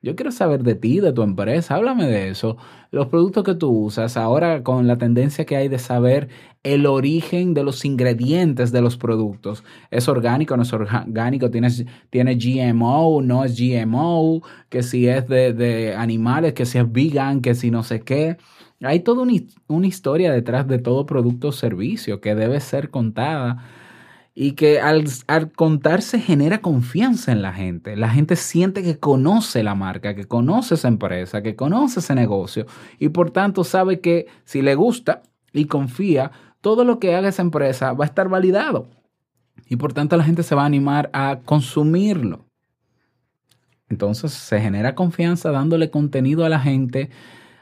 Yo 0.02 0.16
quiero 0.16 0.32
saber 0.32 0.64
de 0.64 0.76
ti, 0.76 1.02
de 1.02 1.12
tu 1.12 1.24
empresa, 1.24 1.76
háblame 1.76 2.08
de 2.08 2.30
eso. 2.30 2.56
Los 2.90 3.08
productos 3.08 3.44
que 3.44 3.54
tú 3.54 3.70
usas, 3.70 4.16
ahora 4.16 4.64
con 4.64 4.88
la 4.88 4.98
tendencia 4.98 5.46
que 5.46 5.58
hay 5.58 5.68
de 5.68 5.78
saber 5.78 6.30
el 6.64 6.86
origen 6.86 7.54
de 7.54 7.64
los 7.64 7.84
ingredientes 7.84 8.72
de 8.72 8.80
los 8.82 8.96
productos. 8.96 9.66
¿Es 9.92 10.08
orgánico, 10.08 10.56
no 10.56 10.64
es 10.64 10.72
orgánico? 10.72 11.52
¿Tiene, 11.52 11.68
tiene 12.10 12.36
GMO, 12.36 13.22
no 13.22 13.44
es 13.44 13.60
GMO? 13.60 14.42
Que 14.70 14.84
si 14.84 15.06
es 15.10 15.28
de, 15.28 15.52
de 15.52 15.94
animales, 15.96 16.54
que 16.54 16.66
si 16.66 16.78
es 16.78 16.90
vegan, 16.90 17.42
que 17.42 17.54
si 17.54 17.70
no 17.70 17.84
sé 17.84 18.00
qué. 18.00 18.38
Hay 18.82 19.02
toda 19.02 19.24
una, 19.24 19.34
una 19.68 19.88
historia 19.88 20.32
detrás 20.32 20.66
de 20.66 20.80
todo 20.80 21.06
producto 21.06 21.50
o 21.50 21.52
servicio 21.52 22.22
que 22.22 22.36
debe 22.36 22.62
ser 22.62 22.90
contada 22.90 23.66
y 24.34 24.54
que 24.54 24.80
al, 24.80 25.06
contarse 25.56 26.20
genera 26.20 26.62
confianza 26.62 27.32
en 27.32 27.42
la 27.42 27.54
gente. 27.54 27.96
La 27.96 28.10
gente 28.10 28.36
siente 28.36 28.84
que 28.84 28.98
conoce 28.98 29.64
la 29.64 29.76
marca, 29.76 30.16
que 30.16 30.26
conoce 30.26 30.76
esa 30.76 30.88
empresa, 30.88 31.42
que 31.42 31.56
conoce 31.56 32.00
ese 32.00 32.16
negocio 32.16 32.66
y 33.00 33.10
por 33.10 33.32
tanto 33.32 33.64
sabe 33.64 34.00
que 34.00 34.28
si 34.46 34.62
le 34.62 34.76
gusta 34.76 35.24
y 35.52 35.66
confía, 35.66 36.32
todo 36.62 36.84
lo 36.84 37.00
que 37.00 37.16
haga 37.16 37.30
esa 37.30 37.42
empresa 37.42 37.94
va 37.94 38.06
a 38.06 38.08
estar 38.08 38.30
validado 38.30 38.90
y 39.68 39.76
por 39.76 39.94
tanto 39.94 40.18
la 40.18 40.24
gente 40.24 40.44
se 40.44 40.56
va 40.56 40.64
a 40.64 40.68
animar 40.68 41.10
a 41.14 41.40
consumirlo. 41.46 42.46
Entonces 43.90 44.32
se 44.32 44.62
genera 44.62 44.96
confianza 44.96 45.52
dándole 45.52 45.90
contenido 45.90 46.46
a 46.46 46.50
la 46.50 46.60
gente 46.60 47.10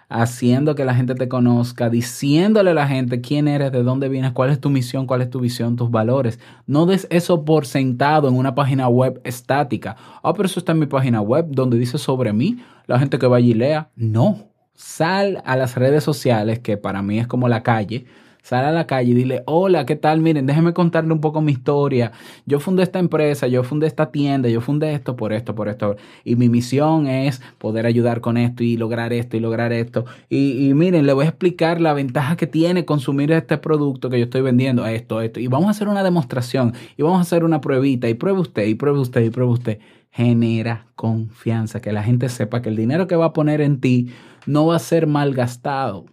haciendo 0.09 0.75
que 0.75 0.85
la 0.85 0.95
gente 0.95 1.15
te 1.15 1.27
conozca, 1.27 1.89
diciéndole 1.89 2.71
a 2.71 2.73
la 2.73 2.87
gente 2.87 3.21
quién 3.21 3.47
eres, 3.47 3.71
de 3.71 3.83
dónde 3.83 4.09
vienes, 4.09 4.31
cuál 4.31 4.49
es 4.49 4.59
tu 4.59 4.69
misión, 4.69 5.05
cuál 5.05 5.21
es 5.21 5.29
tu 5.29 5.39
visión, 5.39 5.75
tus 5.75 5.91
valores. 5.91 6.39
No 6.65 6.85
des 6.85 7.07
eso 7.09 7.43
por 7.43 7.65
sentado 7.65 8.27
en 8.27 8.35
una 8.35 8.55
página 8.55 8.87
web 8.87 9.19
estática. 9.23 9.97
Ah, 10.23 10.33
pero 10.33 10.45
eso 10.45 10.59
está 10.59 10.71
en 10.71 10.79
mi 10.79 10.85
página 10.85 11.21
web 11.21 11.47
donde 11.49 11.77
dice 11.77 11.97
sobre 11.97 12.31
mí, 12.33 12.59
la 12.85 12.99
gente 12.99 13.19
que 13.19 13.27
vaya 13.27 13.47
y 13.47 13.53
lea. 13.53 13.89
No, 13.95 14.47
sal 14.73 15.41
a 15.45 15.55
las 15.57 15.75
redes 15.75 16.03
sociales, 16.03 16.59
que 16.59 16.77
para 16.77 17.01
mí 17.01 17.19
es 17.19 17.27
como 17.27 17.49
la 17.49 17.63
calle, 17.63 18.05
Sal 18.47 18.63
a 18.63 18.71
la 18.71 18.87
calle 18.87 19.11
y 19.11 19.13
dile, 19.13 19.43
hola, 19.45 19.85
¿qué 19.85 19.97
tal? 19.97 20.21
Miren, 20.21 20.45
déjenme 20.45 20.73
contarle 20.73 21.11
un 21.11 21.19
poco 21.19 21.41
mi 21.41 21.51
historia. 21.51 22.13
Yo 22.45 22.61
fundé 22.61 22.83
esta 22.83 22.97
empresa, 22.97 23.47
yo 23.47 23.61
fundé 23.65 23.87
esta 23.87 24.09
tienda, 24.09 24.47
yo 24.47 24.61
fundé 24.61 24.93
esto 24.93 25.17
por 25.17 25.33
esto, 25.33 25.53
por 25.53 25.67
esto. 25.67 25.97
Y 26.23 26.37
mi 26.37 26.47
misión 26.47 27.07
es 27.07 27.41
poder 27.57 27.85
ayudar 27.85 28.21
con 28.21 28.37
esto 28.37 28.63
y 28.63 28.77
lograr 28.77 29.11
esto 29.11 29.35
y 29.35 29.41
lograr 29.41 29.73
esto. 29.73 30.05
Y, 30.29 30.71
miren, 30.75 31.05
le 31.05 31.11
voy 31.11 31.25
a 31.25 31.27
explicar 31.27 31.81
la 31.81 31.91
ventaja 31.91 32.37
que 32.37 32.47
tiene 32.47 32.85
consumir 32.85 33.33
este 33.33 33.57
producto 33.57 34.09
que 34.09 34.17
yo 34.17 34.23
estoy 34.23 34.43
vendiendo, 34.43 34.85
esto, 34.85 35.19
esto. 35.19 35.41
Y 35.41 35.47
vamos 35.47 35.67
a 35.67 35.71
hacer 35.71 35.89
una 35.89 36.01
demostración 36.01 36.73
y 36.95 37.03
vamos 37.03 37.17
a 37.17 37.23
hacer 37.23 37.43
una 37.43 37.59
pruebita 37.59 38.07
y 38.07 38.13
pruebe 38.13 38.39
usted 38.39 38.65
y 38.65 38.75
pruebe 38.75 38.99
usted 38.99 39.25
y 39.25 39.29
pruebe 39.29 39.51
usted. 39.51 39.79
Genera 40.09 40.87
confianza, 40.95 41.81
que 41.81 41.91
la 41.91 42.01
gente 42.01 42.29
sepa 42.29 42.61
que 42.61 42.69
el 42.69 42.77
dinero 42.77 43.07
que 43.07 43.17
va 43.17 43.25
a 43.25 43.33
poner 43.33 43.59
en 43.59 43.81
ti 43.81 44.13
no 44.45 44.67
va 44.67 44.77
a 44.77 44.79
ser 44.79 45.05
mal 45.05 45.33
gastado 45.33 46.05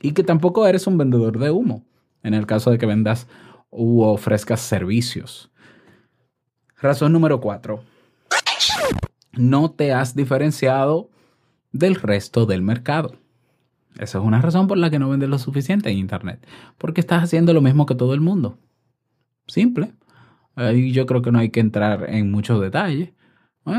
y 0.00 0.12
que 0.12 0.22
tampoco 0.22 0.66
eres 0.66 0.86
un 0.86 0.98
vendedor 0.98 1.38
de 1.38 1.50
humo 1.50 1.84
en 2.22 2.34
el 2.34 2.46
caso 2.46 2.70
de 2.70 2.78
que 2.78 2.86
vendas 2.86 3.28
u 3.70 4.02
ofrezcas 4.02 4.60
servicios. 4.60 5.50
Razón 6.80 7.12
número 7.12 7.40
cuatro. 7.40 7.82
No 9.32 9.70
te 9.70 9.92
has 9.92 10.14
diferenciado 10.14 11.10
del 11.72 11.94
resto 11.94 12.46
del 12.46 12.62
mercado. 12.62 13.16
Esa 13.98 14.18
es 14.18 14.24
una 14.24 14.42
razón 14.42 14.66
por 14.66 14.78
la 14.78 14.90
que 14.90 14.98
no 14.98 15.08
vendes 15.08 15.28
lo 15.28 15.38
suficiente 15.38 15.90
en 15.90 15.98
Internet. 15.98 16.46
Porque 16.78 17.00
estás 17.00 17.22
haciendo 17.22 17.54
lo 17.54 17.62
mismo 17.62 17.86
que 17.86 17.94
todo 17.94 18.12
el 18.14 18.20
mundo. 18.20 18.58
Simple. 19.46 19.92
Ahí 20.54 20.92
yo 20.92 21.06
creo 21.06 21.22
que 21.22 21.32
no 21.32 21.38
hay 21.38 21.50
que 21.50 21.60
entrar 21.60 22.08
en 22.08 22.30
muchos 22.30 22.60
detalles 22.60 23.10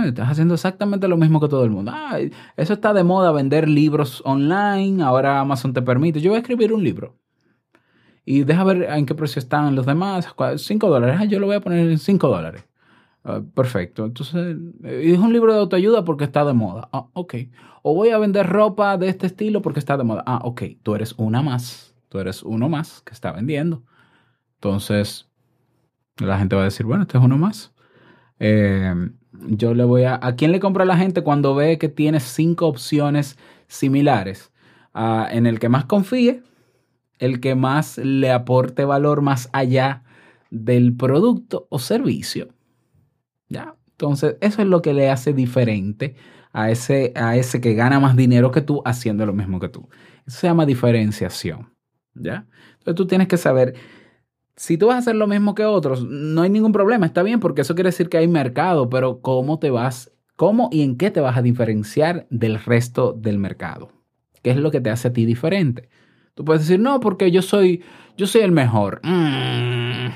estás 0.05 0.29
haciendo 0.29 0.53
exactamente 0.53 1.07
lo 1.07 1.17
mismo 1.17 1.39
que 1.39 1.47
todo 1.47 1.63
el 1.63 1.71
mundo. 1.71 1.91
eso 2.57 2.73
está 2.73 2.93
de 2.93 3.03
moda, 3.03 3.31
vender 3.31 3.67
libros 3.67 4.21
online. 4.25 5.01
Ahora 5.03 5.39
Amazon 5.39 5.73
te 5.73 5.81
permite. 5.81 6.21
Yo 6.21 6.31
voy 6.31 6.37
a 6.37 6.41
escribir 6.41 6.73
un 6.73 6.83
libro. 6.83 7.17
Y 8.25 8.43
deja 8.43 8.65
ver 8.65 8.83
en 8.83 9.05
qué 9.05 9.15
precio 9.15 9.39
están 9.39 9.75
los 9.75 9.85
demás. 9.85 10.27
5 10.57 10.89
dólares. 10.89 11.17
Ah, 11.19 11.25
yo 11.25 11.39
lo 11.39 11.47
voy 11.47 11.55
a 11.55 11.61
poner 11.61 11.89
en 11.89 11.97
5 11.97 12.27
dólares. 12.27 12.67
Ah, 13.23 13.41
perfecto. 13.55 14.05
Entonces, 14.05 14.57
es 14.83 15.17
un 15.17 15.31
libro 15.31 15.53
de 15.53 15.59
autoayuda 15.59 16.03
porque 16.03 16.25
está 16.25 16.43
de 16.43 16.53
moda. 16.53 16.89
Ah, 16.91 17.07
ok. 17.13 17.35
O 17.83 17.95
voy 17.95 18.09
a 18.09 18.17
vender 18.17 18.47
ropa 18.47 18.97
de 18.97 19.07
este 19.07 19.27
estilo 19.27 19.61
porque 19.61 19.79
está 19.79 19.95
de 19.95 20.03
moda. 20.03 20.23
Ah, 20.25 20.41
ok. 20.43 20.63
Tú 20.83 20.95
eres 20.95 21.13
una 21.17 21.41
más. 21.41 21.95
Tú 22.09 22.19
eres 22.19 22.43
uno 22.43 22.67
más 22.67 23.01
que 23.01 23.13
está 23.13 23.31
vendiendo. 23.31 23.83
Entonces, 24.55 25.29
la 26.17 26.37
gente 26.37 26.55
va 26.55 26.63
a 26.63 26.65
decir, 26.65 26.85
bueno, 26.85 27.03
este 27.03 27.17
es 27.17 27.23
uno 27.23 27.37
más. 27.37 27.73
Eh, 28.39 28.93
yo 29.47 29.73
le 29.73 29.83
voy 29.83 30.03
a... 30.03 30.19
¿A 30.21 30.35
quién 30.35 30.51
le 30.51 30.59
compra 30.59 30.85
la 30.85 30.97
gente 30.97 31.21
cuando 31.23 31.55
ve 31.55 31.77
que 31.77 31.89
tiene 31.89 32.19
cinco 32.19 32.67
opciones 32.67 33.37
similares? 33.67 34.51
En 34.93 35.45
el 35.45 35.59
que 35.59 35.69
más 35.69 35.85
confíe, 35.85 36.41
el 37.19 37.39
que 37.39 37.53
más 37.55 37.97
le 37.99 38.31
aporte 38.31 38.83
valor 38.83 39.21
más 39.21 39.49
allá 39.53 40.03
del 40.49 40.95
producto 40.95 41.67
o 41.69 41.77
servicio. 41.77 42.49
¿Ya? 43.47 43.75
Entonces, 43.91 44.37
eso 44.41 44.61
es 44.61 44.67
lo 44.67 44.81
que 44.81 44.93
le 44.93 45.09
hace 45.09 45.33
diferente 45.33 46.15
a 46.51 46.71
ese, 46.71 47.13
a 47.15 47.35
ese 47.35 47.61
que 47.61 47.75
gana 47.75 47.99
más 47.99 48.15
dinero 48.15 48.51
que 48.51 48.61
tú 48.61 48.81
haciendo 48.85 49.25
lo 49.25 49.33
mismo 49.33 49.59
que 49.59 49.69
tú. 49.69 49.87
Eso 50.25 50.39
se 50.39 50.47
llama 50.47 50.65
diferenciación. 50.65 51.73
¿Ya? 52.15 52.47
Entonces 52.79 52.95
tú 52.95 53.05
tienes 53.05 53.27
que 53.27 53.37
saber 53.37 53.75
si 54.57 54.77
tú 54.77 54.87
vas 54.87 54.95
a 54.95 54.99
hacer 54.99 55.15
lo 55.15 55.27
mismo 55.27 55.55
que 55.55 55.65
otros, 55.65 56.03
no 56.03 56.41
hay 56.41 56.49
ningún 56.49 56.71
problema, 56.71 57.05
está 57.05 57.21
bien, 57.23 57.39
porque 57.39 57.61
eso 57.61 57.75
quiere 57.75 57.89
decir 57.89 58.09
que 58.09 58.17
hay 58.17 58.27
mercado, 58.27 58.89
pero 58.89 59.21
¿cómo 59.21 59.59
te 59.59 59.69
vas, 59.69 60.11
cómo 60.35 60.69
y 60.71 60.81
en 60.81 60.97
qué 60.97 61.11
te 61.11 61.21
vas 61.21 61.37
a 61.37 61.43
diferenciar 61.43 62.25
del 62.31 62.59
resto 62.59 63.13
del 63.13 63.37
mercado? 63.37 63.91
¿Qué 64.41 64.49
es 64.49 64.57
lo 64.57 64.71
que 64.71 64.81
te 64.81 64.89
hace 64.89 65.09
a 65.09 65.13
ti 65.13 65.25
diferente? 65.25 65.89
Tú 66.33 66.43
puedes 66.43 66.63
decir, 66.63 66.79
no, 66.79 66.99
porque 66.99 67.31
yo 67.31 67.41
soy, 67.43 67.83
yo 68.17 68.25
soy 68.25 68.41
el 68.41 68.51
mejor. 68.51 68.99
Mm, 69.03 70.09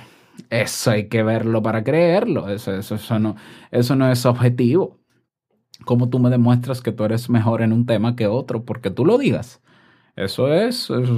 eso 0.49 0.91
hay 0.91 1.07
que 1.07 1.23
verlo 1.23 1.61
para 1.61 1.83
creerlo. 1.83 2.49
Eso, 2.49 2.73
eso, 2.73 3.19
no, 3.19 3.35
eso 3.71 3.95
no 3.95 4.11
es 4.11 4.25
objetivo. 4.25 4.99
¿Cómo 5.85 6.09
tú 6.09 6.19
me 6.19 6.29
demuestras 6.29 6.81
que 6.81 6.91
tú 6.91 7.03
eres 7.03 7.29
mejor 7.29 7.61
en 7.61 7.73
un 7.73 7.85
tema 7.85 8.15
que 8.15 8.27
otro? 8.27 8.65
Porque 8.65 8.91
tú 8.91 9.05
lo 9.05 9.17
digas. 9.17 9.61
Eso 10.15 10.53
es, 10.53 10.89
es 10.89 11.09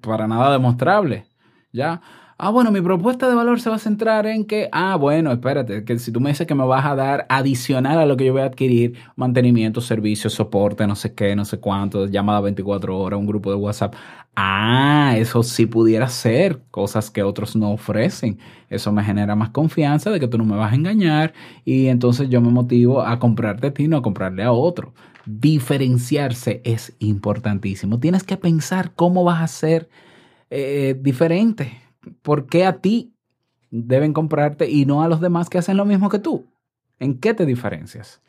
para 0.00 0.28
nada 0.28 0.52
demostrable. 0.52 1.26
¿Ya? 1.72 2.00
Ah, 2.42 2.48
bueno, 2.48 2.70
mi 2.72 2.80
propuesta 2.80 3.28
de 3.28 3.34
valor 3.34 3.60
se 3.60 3.68
va 3.68 3.76
a 3.76 3.78
centrar 3.78 4.26
en 4.26 4.46
que, 4.46 4.70
ah, 4.72 4.96
bueno, 4.96 5.30
espérate, 5.30 5.84
que 5.84 5.98
si 5.98 6.10
tú 6.10 6.20
me 6.20 6.30
dices 6.30 6.46
que 6.46 6.54
me 6.54 6.64
vas 6.64 6.86
a 6.86 6.94
dar 6.94 7.26
adicional 7.28 7.98
a 7.98 8.06
lo 8.06 8.16
que 8.16 8.24
yo 8.24 8.32
voy 8.32 8.40
a 8.40 8.46
adquirir, 8.46 8.96
mantenimiento, 9.14 9.82
servicio, 9.82 10.30
soporte, 10.30 10.86
no 10.86 10.96
sé 10.96 11.12
qué, 11.14 11.36
no 11.36 11.44
sé 11.44 11.60
cuánto, 11.60 12.06
llamada 12.06 12.40
24 12.40 12.98
horas, 12.98 13.20
un 13.20 13.26
grupo 13.26 13.50
de 13.50 13.56
WhatsApp. 13.56 13.94
Ah, 14.34 15.16
eso 15.18 15.42
sí 15.42 15.66
pudiera 15.66 16.08
ser 16.08 16.62
cosas 16.70 17.10
que 17.10 17.22
otros 17.22 17.56
no 17.56 17.72
ofrecen. 17.72 18.38
Eso 18.70 18.90
me 18.90 19.04
genera 19.04 19.36
más 19.36 19.50
confianza 19.50 20.10
de 20.10 20.18
que 20.18 20.26
tú 20.26 20.38
no 20.38 20.46
me 20.46 20.56
vas 20.56 20.72
a 20.72 20.76
engañar 20.76 21.34
y 21.66 21.88
entonces 21.88 22.30
yo 22.30 22.40
me 22.40 22.48
motivo 22.50 23.02
a 23.02 23.18
comprarte 23.18 23.66
a 23.66 23.74
ti, 23.74 23.86
no 23.86 23.98
a 23.98 24.02
comprarle 24.02 24.44
a 24.44 24.52
otro. 24.52 24.94
Diferenciarse 25.26 26.62
es 26.64 26.96
importantísimo. 27.00 28.00
Tienes 28.00 28.24
que 28.24 28.38
pensar 28.38 28.92
cómo 28.94 29.24
vas 29.24 29.42
a 29.42 29.46
ser 29.46 29.90
eh, 30.48 30.98
diferente 30.98 31.89
¿por 32.22 32.46
qué 32.46 32.64
a 32.66 32.80
ti 32.80 33.14
deben 33.70 34.12
comprarte 34.12 34.68
y 34.68 34.86
no 34.86 35.02
a 35.02 35.08
los 35.08 35.20
demás 35.20 35.48
que 35.48 35.58
hacen 35.58 35.76
lo 35.76 35.84
mismo 35.84 36.08
que 36.08 36.18
tú? 36.18 36.46
¿En 36.98 37.18
qué 37.18 37.34
te 37.34 37.46
diferencias? 37.46 38.20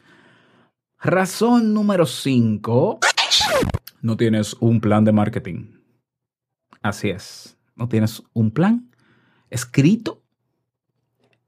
Razón 0.99 1.73
número 1.73 2.05
5. 2.05 2.99
No 4.01 4.17
tienes 4.17 4.55
un 4.59 4.79
plan 4.81 5.03
de 5.03 5.11
marketing. 5.11 5.79
Así 6.81 7.09
es. 7.09 7.57
No 7.75 7.87
tienes 7.87 8.23
un 8.33 8.51
plan 8.51 8.91
escrito, 9.49 10.23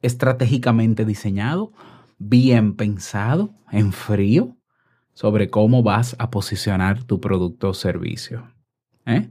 estratégicamente 0.02 1.06
diseñado, 1.06 1.72
bien 2.18 2.76
pensado, 2.76 3.54
en 3.72 3.94
frío, 3.94 4.58
sobre 5.14 5.50
cómo 5.50 5.84
vas 5.84 6.16
a 6.20 6.30
posicionar 6.30 7.04
tu 7.04 7.20
producto 7.20 7.70
o 7.70 7.74
servicio. 7.74 8.52
¿Eh? 9.06 9.30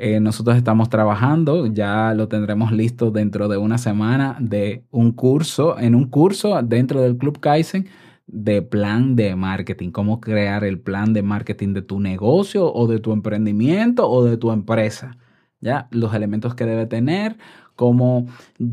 Eh, 0.00 0.20
nosotros 0.20 0.56
estamos 0.56 0.90
trabajando, 0.90 1.66
ya 1.66 2.14
lo 2.14 2.28
tendremos 2.28 2.70
listo 2.70 3.10
dentro 3.10 3.48
de 3.48 3.56
una 3.56 3.78
semana 3.78 4.36
de 4.38 4.84
un 4.92 5.10
curso, 5.10 5.76
en 5.76 5.96
un 5.96 6.08
curso 6.08 6.62
dentro 6.62 7.00
del 7.00 7.16
Club 7.18 7.40
Kaizen 7.40 7.88
de 8.28 8.62
plan 8.62 9.16
de 9.16 9.34
marketing, 9.34 9.90
cómo 9.90 10.20
crear 10.20 10.62
el 10.62 10.78
plan 10.78 11.12
de 11.14 11.22
marketing 11.22 11.74
de 11.74 11.82
tu 11.82 11.98
negocio 11.98 12.72
o 12.72 12.86
de 12.86 13.00
tu 13.00 13.12
emprendimiento 13.12 14.08
o 14.08 14.24
de 14.24 14.36
tu 14.36 14.52
empresa. 14.52 15.16
¿Ya? 15.60 15.88
Los 15.90 16.14
elementos 16.14 16.54
que 16.54 16.64
debe 16.64 16.86
tener, 16.86 17.36
cómo, 17.74 18.26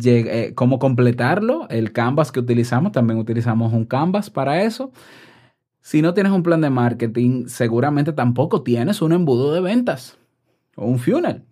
eh, 0.05 0.51
cómo 0.53 0.77
completarlo, 0.77 1.67
el 1.69 1.91
canvas 1.91 2.31
que 2.31 2.39
utilizamos, 2.39 2.91
también 2.91 3.17
utilizamos 3.17 3.73
un 3.73 3.85
canvas 3.85 4.29
para 4.29 4.61
eso. 4.61 4.91
Si 5.81 6.03
no 6.03 6.13
tienes 6.13 6.33
un 6.33 6.43
plan 6.43 6.61
de 6.61 6.69
marketing, 6.69 7.47
seguramente 7.47 8.13
tampoco 8.13 8.61
tienes 8.61 9.01
un 9.01 9.13
embudo 9.13 9.53
de 9.53 9.61
ventas 9.61 10.19
o 10.75 10.85
un 10.85 10.99
funnel 10.99 11.43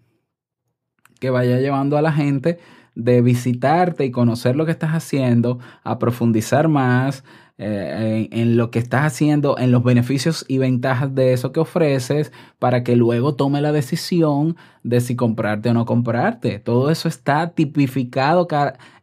que 1.20 1.30
vaya 1.30 1.60
llevando 1.60 1.98
a 1.98 2.02
la 2.02 2.12
gente 2.12 2.60
de 2.96 3.22
visitarte 3.22 4.06
y 4.06 4.12
conocer 4.12 4.56
lo 4.56 4.66
que 4.66 4.72
estás 4.72 4.92
haciendo, 4.92 5.60
a 5.84 5.98
profundizar 5.98 6.68
más 6.68 7.24
eh, 7.58 8.28
en, 8.32 8.58
lo 8.58 8.72
que 8.72 8.80
estás 8.80 9.06
haciendo, 9.06 9.58
en 9.58 9.72
los 9.72 9.84
beneficios 9.84 10.44
y 10.48 10.58
ventajas 10.58 11.14
de 11.16 11.34
eso 11.34 11.52
que 11.52 11.60
ofreces, 11.60 12.32
para 12.60 12.84
que 12.84 12.96
luego 12.96 13.36
tome 13.36 13.62
la 13.62 13.72
decisión 13.72 14.58
de 14.84 15.02
si 15.02 15.16
comprarte 15.16 15.70
o 15.70 15.74
no 15.74 15.86
comprarte. 15.86 16.60
Todo 16.60 16.92
eso 16.92 17.08
está 17.08 17.52
tipificado, 17.52 18.48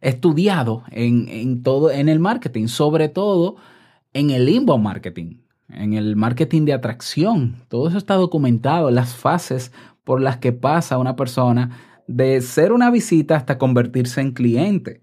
estudiado 0.00 0.84
en, 0.90 1.28
en 1.28 1.62
todo, 1.62 1.90
en 1.90 2.08
el 2.08 2.20
marketing, 2.20 2.66
sobre 2.66 3.08
todo 3.08 3.56
en 4.12 4.30
el 4.30 4.48
inbound 4.48 4.84
marketing, 4.84 5.36
en 5.72 5.94
el 5.94 6.16
marketing 6.16 6.64
de 6.64 6.72
atracción. 6.72 7.56
Todo 7.68 7.88
eso 7.88 7.98
está 7.98 8.14
documentado, 8.14 8.90
las 8.90 9.14
fases 9.14 9.72
por 10.04 10.20
las 10.20 10.38
que 10.38 10.52
pasa 10.52 10.98
una 10.98 11.16
persona 11.16 11.78
de 12.06 12.40
ser 12.40 12.72
una 12.72 12.90
visita 12.90 13.36
hasta 13.36 13.58
convertirse 13.58 14.20
en 14.20 14.32
cliente. 14.32 15.02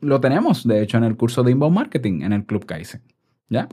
Lo 0.00 0.20
tenemos, 0.20 0.66
de 0.66 0.82
hecho, 0.82 0.98
en 0.98 1.04
el 1.04 1.16
curso 1.16 1.42
de 1.42 1.52
inbound 1.52 1.74
marketing 1.74 2.22
en 2.22 2.32
el 2.32 2.44
Club 2.44 2.66
Kaizen. 2.66 3.02
¿Ya? 3.48 3.68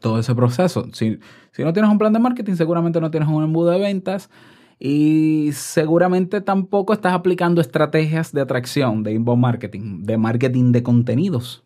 Todo 0.00 0.18
ese 0.18 0.34
proceso. 0.34 0.88
Si, 0.92 1.18
si 1.52 1.64
no 1.64 1.72
tienes 1.72 1.90
un 1.90 1.98
plan 1.98 2.12
de 2.12 2.18
marketing, 2.18 2.54
seguramente 2.54 3.00
no 3.00 3.10
tienes 3.10 3.28
un 3.28 3.42
embudo 3.42 3.70
de 3.70 3.78
ventas 3.78 4.30
y 4.78 5.50
seguramente 5.52 6.40
tampoco 6.40 6.94
estás 6.94 7.12
aplicando 7.12 7.60
estrategias 7.60 8.32
de 8.32 8.40
atracción, 8.40 9.02
de 9.02 9.12
inbound 9.12 9.42
marketing, 9.42 10.04
de 10.04 10.16
marketing 10.16 10.72
de 10.72 10.82
contenidos. 10.82 11.64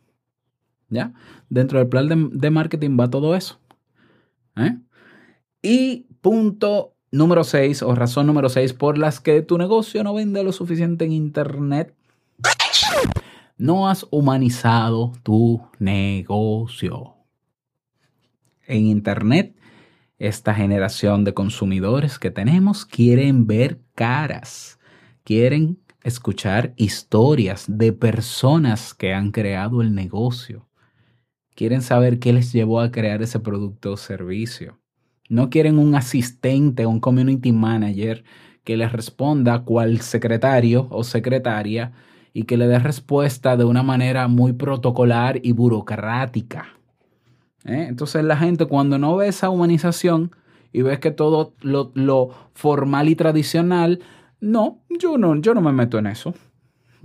Dentro 1.48 1.78
del 1.78 1.88
plan 1.88 2.30
de, 2.32 2.50
marketing 2.50 2.98
va 2.98 3.10
todo 3.10 3.34
eso. 3.34 3.60
¿eh? 4.56 4.78
Y 5.62 6.06
punto 6.20 6.94
número 7.10 7.44
6 7.44 7.82
o 7.82 7.94
razón 7.94 8.26
número 8.26 8.48
6 8.48 8.72
por 8.72 8.98
las 8.98 9.20
que 9.20 9.42
tu 9.42 9.58
negocio 9.58 10.02
no 10.02 10.14
vende 10.14 10.42
lo 10.42 10.52
suficiente 10.52 11.04
en 11.04 11.12
Internet. 11.12 11.94
No 13.56 13.88
has 13.88 14.06
humanizado 14.10 15.12
tu 15.22 15.62
negocio. 15.78 17.14
En 18.66 18.86
Internet, 18.86 19.54
esta 20.18 20.54
generación 20.54 21.24
de 21.24 21.34
consumidores 21.34 22.18
que 22.18 22.30
tenemos 22.30 22.84
quieren 22.84 23.46
ver 23.46 23.80
caras, 23.94 24.78
quieren 25.22 25.78
escuchar 26.02 26.74
historias 26.76 27.64
de 27.66 27.92
personas 27.92 28.94
que 28.94 29.12
han 29.14 29.32
creado 29.32 29.82
el 29.82 29.94
negocio. 29.94 30.68
Quieren 31.54 31.82
saber 31.82 32.18
qué 32.18 32.32
les 32.32 32.52
llevó 32.52 32.80
a 32.80 32.90
crear 32.90 33.22
ese 33.22 33.38
producto 33.38 33.92
o 33.92 33.96
servicio. 33.96 34.78
No 35.28 35.50
quieren 35.50 35.78
un 35.78 35.94
asistente, 35.94 36.86
un 36.86 37.00
community 37.00 37.52
manager 37.52 38.24
que 38.64 38.76
les 38.76 38.90
responda 38.92 39.64
cual 39.64 40.00
secretario 40.00 40.88
o 40.90 41.04
secretaria 41.04 41.92
y 42.32 42.44
que 42.44 42.56
le 42.56 42.66
dé 42.66 42.78
respuesta 42.78 43.56
de 43.56 43.64
una 43.64 43.82
manera 43.82 44.26
muy 44.26 44.52
protocolar 44.52 45.38
y 45.42 45.52
burocrática. 45.52 46.66
¿Eh? 47.64 47.86
Entonces 47.88 48.24
la 48.24 48.36
gente 48.36 48.66
cuando 48.66 48.98
no 48.98 49.16
ve 49.16 49.28
esa 49.28 49.48
humanización 49.50 50.32
y 50.72 50.82
ves 50.82 50.98
que 50.98 51.12
todo 51.12 51.54
lo, 51.60 51.92
lo, 51.94 52.30
formal 52.54 53.08
y 53.08 53.14
tradicional, 53.14 54.00
no, 54.40 54.82
yo 54.90 55.16
no, 55.18 55.36
yo 55.36 55.54
no 55.54 55.60
me 55.60 55.72
meto 55.72 55.98
en 55.98 56.08
eso 56.08 56.34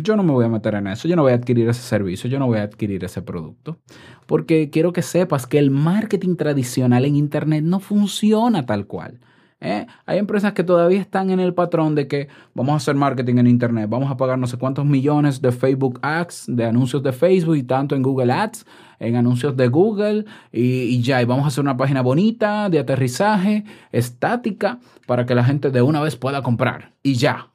yo 0.02 0.16
no 0.16 0.24
me 0.24 0.32
voy 0.32 0.46
a 0.46 0.50
meter 0.50 0.76
en 0.76 0.88
eso, 0.88 1.08
yo 1.08 1.16
no 1.16 1.24
voy 1.24 1.34
a 1.34 1.36
adquirir 1.36 1.68
ese 1.68 1.82
servicio, 1.82 2.30
yo 2.30 2.40
no 2.40 2.48
voy 2.48 2.60
a 2.60 2.64
adquirir 2.64 3.04
ese 3.04 3.22
producto, 3.22 3.80
porque 4.26 4.70
quiero 4.70 4.94
que 4.94 5.02
sepas 5.02 5.46
que 5.46 5.60
el 5.60 5.72
marketing 5.72 6.36
tradicional 6.38 7.06
en 7.06 7.16
Internet 7.16 7.64
no 7.64 7.80
funciona 7.80 8.66
tal 8.66 8.88
cual. 8.88 9.20
¿eh? 9.60 9.88
Hay 10.06 10.18
empresas 10.18 10.54
que 10.54 10.64
todavía 10.64 11.02
están 11.02 11.32
en 11.32 11.42
el 11.42 11.54
patrón 11.54 11.96
de 11.96 12.08
que 12.08 12.30
vamos 12.54 12.74
a 12.74 12.78
hacer 12.78 12.96
marketing 12.96 13.40
en 13.40 13.48
Internet, 13.48 13.90
vamos 13.90 14.10
a 14.10 14.16
pagar 14.16 14.40
no 14.40 14.48
sé 14.48 14.58
cuántos 14.58 14.86
millones 14.86 15.42
de 15.42 15.52
Facebook 15.52 16.00
Ads, 16.02 16.46
de 16.48 16.66
anuncios 16.66 17.04
de 17.04 17.12
Facebook 17.12 17.58
y 17.58 17.64
tanto 17.64 17.94
en 17.96 18.02
Google 18.02 18.32
Ads, 18.32 18.66
en 19.00 19.18
anuncios 19.18 19.58
de 19.58 19.68
Google 19.68 20.24
y, 20.52 20.62
y 20.62 21.02
ya, 21.02 21.22
y 21.22 21.26
vamos 21.26 21.44
a 21.44 21.48
hacer 21.50 21.62
una 21.62 21.76
página 21.76 22.02
bonita 22.02 22.70
de 22.70 22.80
aterrizaje, 22.80 23.66
estática, 23.92 24.80
para 25.06 25.26
que 25.26 25.36
la 25.36 25.44
gente 25.44 25.72
de 25.72 25.82
una 25.82 26.02
vez 26.02 26.16
pueda 26.16 26.42
comprar 26.42 26.94
y 27.04 27.16
ya. 27.16 27.50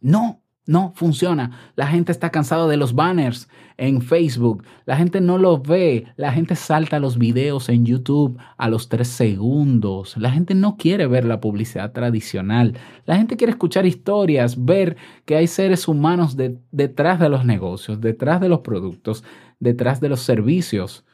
No, 0.00 0.40
no 0.70 0.92
funciona. 0.94 1.50
La 1.74 1.88
gente 1.88 2.12
está 2.12 2.30
cansada 2.30 2.68
de 2.68 2.76
los 2.76 2.94
banners 2.94 3.48
en 3.76 4.00
Facebook. 4.00 4.62
La 4.86 4.96
gente 4.96 5.20
no 5.20 5.36
los 5.36 5.62
ve. 5.62 6.06
La 6.16 6.30
gente 6.32 6.54
salta 6.54 7.00
los 7.00 7.18
videos 7.18 7.68
en 7.68 7.84
YouTube 7.84 8.38
a 8.56 8.68
los 8.68 8.88
tres 8.88 9.08
segundos. 9.08 10.16
La 10.16 10.30
gente 10.30 10.54
no 10.54 10.76
quiere 10.76 11.08
ver 11.08 11.24
la 11.24 11.40
publicidad 11.40 11.90
tradicional. 11.90 12.78
La 13.04 13.16
gente 13.16 13.36
quiere 13.36 13.50
escuchar 13.50 13.84
historias, 13.84 14.64
ver 14.64 14.96
que 15.24 15.34
hay 15.34 15.48
seres 15.48 15.88
humanos 15.88 16.36
detrás 16.70 17.18
de 17.18 17.28
los 17.28 17.44
negocios, 17.44 18.00
detrás 18.00 18.40
de 18.40 18.48
los 18.48 18.60
productos, 18.60 19.24
detrás 19.58 20.00
de 20.00 20.08
los 20.08 20.20
servicios. 20.20 21.04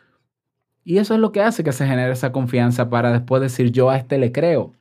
Y 0.85 0.99
eso 0.99 1.15
es 1.15 1.21
lo 1.21 1.33
que 1.33 1.41
hace 1.41 1.65
que 1.65 1.73
se 1.73 1.87
genere 1.87 2.13
esa 2.13 2.31
confianza 2.31 2.91
para 2.91 3.11
después 3.11 3.41
decir 3.41 3.73
yo 3.73 3.89
a 3.89 3.97
este 3.97 4.19
le 4.19 4.33
creo. 4.33 4.75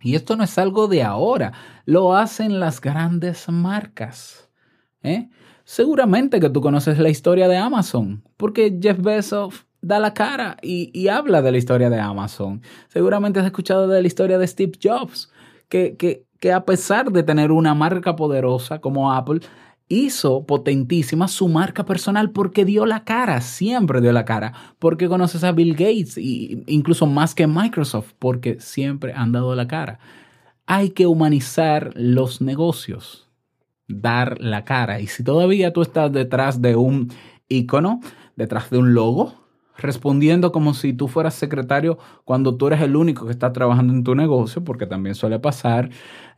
Y 0.00 0.14
esto 0.14 0.36
no 0.36 0.44
es 0.44 0.56
algo 0.58 0.86
de 0.86 1.02
ahora, 1.02 1.52
lo 1.84 2.14
hacen 2.16 2.60
las 2.60 2.80
grandes 2.80 3.48
marcas. 3.48 4.48
¿eh? 5.02 5.28
Seguramente 5.64 6.40
que 6.40 6.50
tú 6.50 6.60
conoces 6.60 6.98
la 6.98 7.08
historia 7.08 7.48
de 7.48 7.56
Amazon, 7.56 8.22
porque 8.36 8.78
Jeff 8.80 9.00
Bezos 9.00 9.66
da 9.80 9.98
la 9.98 10.14
cara 10.14 10.56
y, 10.62 11.08
habla 11.08 11.42
de 11.42 11.52
la 11.52 11.58
historia 11.58 11.90
de 11.90 12.00
Amazon. 12.00 12.62
Seguramente 12.88 13.40
has 13.40 13.46
escuchado 13.46 13.86
de 13.88 14.00
la 14.00 14.06
historia 14.06 14.38
de 14.38 14.46
Steve 14.46 14.72
Jobs, 14.82 15.30
que, 15.68 15.96
que, 15.96 16.24
que 16.40 16.52
a 16.52 16.64
pesar 16.64 17.12
de 17.12 17.22
tener 17.22 17.52
una 17.52 17.74
marca 17.74 18.16
poderosa 18.16 18.80
como 18.80 19.12
Apple, 19.12 19.40
hizo 19.88 20.44
potentísima 20.44 21.28
su 21.28 21.48
marca 21.48 21.84
personal 21.84 22.30
porque 22.30 22.64
dio 22.64 22.86
la 22.86 23.04
cara, 23.04 23.40
siempre 23.40 24.00
dio 24.00 24.12
la 24.12 24.24
cara, 24.24 24.52
porque 24.78 25.08
conoces 25.08 25.44
a 25.44 25.52
Bill 25.52 25.72
Gates 25.72 26.18
e 26.18 26.62
incluso 26.66 27.06
más 27.06 27.34
que 27.34 27.46
Microsoft, 27.46 28.12
porque 28.18 28.60
siempre 28.60 29.12
han 29.14 29.32
dado 29.32 29.54
la 29.54 29.66
cara. 29.66 29.98
Hay 30.66 30.90
que 30.90 31.06
humanizar 31.06 31.92
los 31.94 32.42
negocios, 32.42 33.28
dar 33.86 34.38
la 34.40 34.64
cara. 34.64 35.00
Y 35.00 35.06
si 35.06 35.24
todavía 35.24 35.72
tú 35.72 35.80
estás 35.80 36.12
detrás 36.12 36.60
de 36.60 36.76
un 36.76 37.10
icono, 37.48 38.00
detrás 38.36 38.68
de 38.68 38.76
un 38.76 38.92
logo, 38.92 39.34
respondiendo 39.78 40.52
como 40.52 40.74
si 40.74 40.92
tú 40.92 41.08
fueras 41.08 41.34
secretario 41.34 41.98
cuando 42.24 42.56
tú 42.56 42.66
eres 42.66 42.82
el 42.82 42.96
único 42.96 43.24
que 43.24 43.32
está 43.32 43.52
trabajando 43.52 43.94
en 43.94 44.04
tu 44.04 44.14
negocio, 44.14 44.62
porque 44.62 44.86
también 44.86 45.14
suele 45.14 45.38
pasar, 45.38 45.88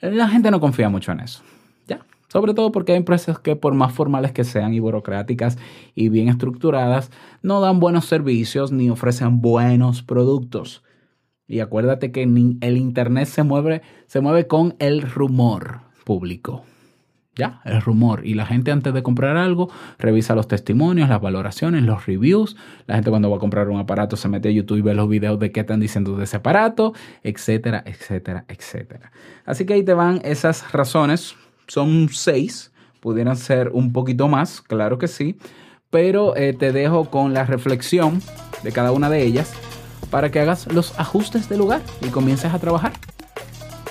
la 0.01 0.29
gente 0.29 0.53
no 0.53 0.61
confía 0.61 0.89
mucho 0.89 1.11
en 1.11 1.21
eso. 1.21 1.43
Sobre 2.31 2.55
todo 2.55 2.71
porque 2.71 2.93
hay 2.93 2.99
empresas 2.99 3.41
que 3.41 3.57
por 3.57 3.75
más 3.75 3.93
formales 3.93 4.31
que 4.31 4.45
sean 4.45 4.73
y 4.73 4.79
burocráticas 4.79 5.59
y 5.97 6.11
bien 6.11 6.29
estructuradas, 6.29 7.11
no 7.43 7.61
dan 7.61 7.81
buenos 7.81 8.05
servicios 8.05 8.71
ni 8.71 8.89
ofrecen 8.89 9.41
buenos 9.41 10.05
productos. 10.05 10.85
Y 11.49 11.59
acuérdate 11.59 12.13
que 12.13 12.23
el 12.23 12.77
Internet 12.77 13.27
se 13.27 13.43
mueve, 13.43 13.83
se 14.07 14.21
mueve 14.21 14.47
con 14.47 14.77
el 14.79 15.03
rumor 15.03 15.81
público. 16.05 16.63
¿Ya? 17.35 17.61
El 17.65 17.81
rumor. 17.81 18.25
Y 18.25 18.35
la 18.35 18.47
gente 18.47 18.71
antes 18.71 18.95
de 18.95 19.03
comprar 19.03 19.37
algo 19.37 19.69
revisa 19.99 20.37
los 20.37 20.47
testimonios, 20.47 21.09
las 21.09 21.21
valoraciones, 21.21 21.83
los 21.83 22.07
reviews. 22.07 22.57
La 22.87 22.95
gente 22.95 23.11
cuando 23.11 23.29
va 23.29 23.39
a 23.39 23.41
comprar 23.41 23.69
un 23.71 23.81
aparato 23.81 24.17
se 24.17 24.29
mete 24.29 24.51
a 24.51 24.53
YouTube 24.53 24.79
y 24.79 24.83
ve 24.83 24.95
los 24.95 25.09
videos 25.09 25.41
de 25.41 25.51
qué 25.51 25.61
están 25.61 25.81
diciendo 25.81 26.17
de 26.17 26.25
ese 26.25 26.37
aparato, 26.37 26.93
etcétera, 27.25 27.83
etcétera, 27.85 28.45
etcétera. 28.47 29.11
Así 29.45 29.67
que 29.67 29.75
ahí 29.75 29.83
te 29.83 29.95
van 29.95 30.21
esas 30.23 30.71
razones 30.71 31.35
son 31.71 32.09
seis, 32.13 32.73
pudieran 33.01 33.37
ser 33.37 33.69
un 33.69 33.93
poquito 33.93 34.27
más, 34.27 34.61
claro 34.61 34.99
que 34.99 35.07
sí, 35.07 35.39
pero 35.89 36.37
eh, 36.37 36.53
te 36.53 36.73
dejo 36.73 37.11
con 37.11 37.33
la 37.33 37.45
reflexión 37.45 38.21
de 38.65 38.73
cada 38.73 38.91
una 38.91 39.09
de 39.09 39.23
ellas 39.23 39.53
para 40.11 40.33
que 40.33 40.41
hagas 40.41 40.67
los 40.73 40.99
ajustes 40.99 41.49
de 41.49 41.57
lugar 41.57 41.81
y 42.01 42.09
comiences 42.09 42.53
a 42.53 42.59
trabajar. 42.59 42.93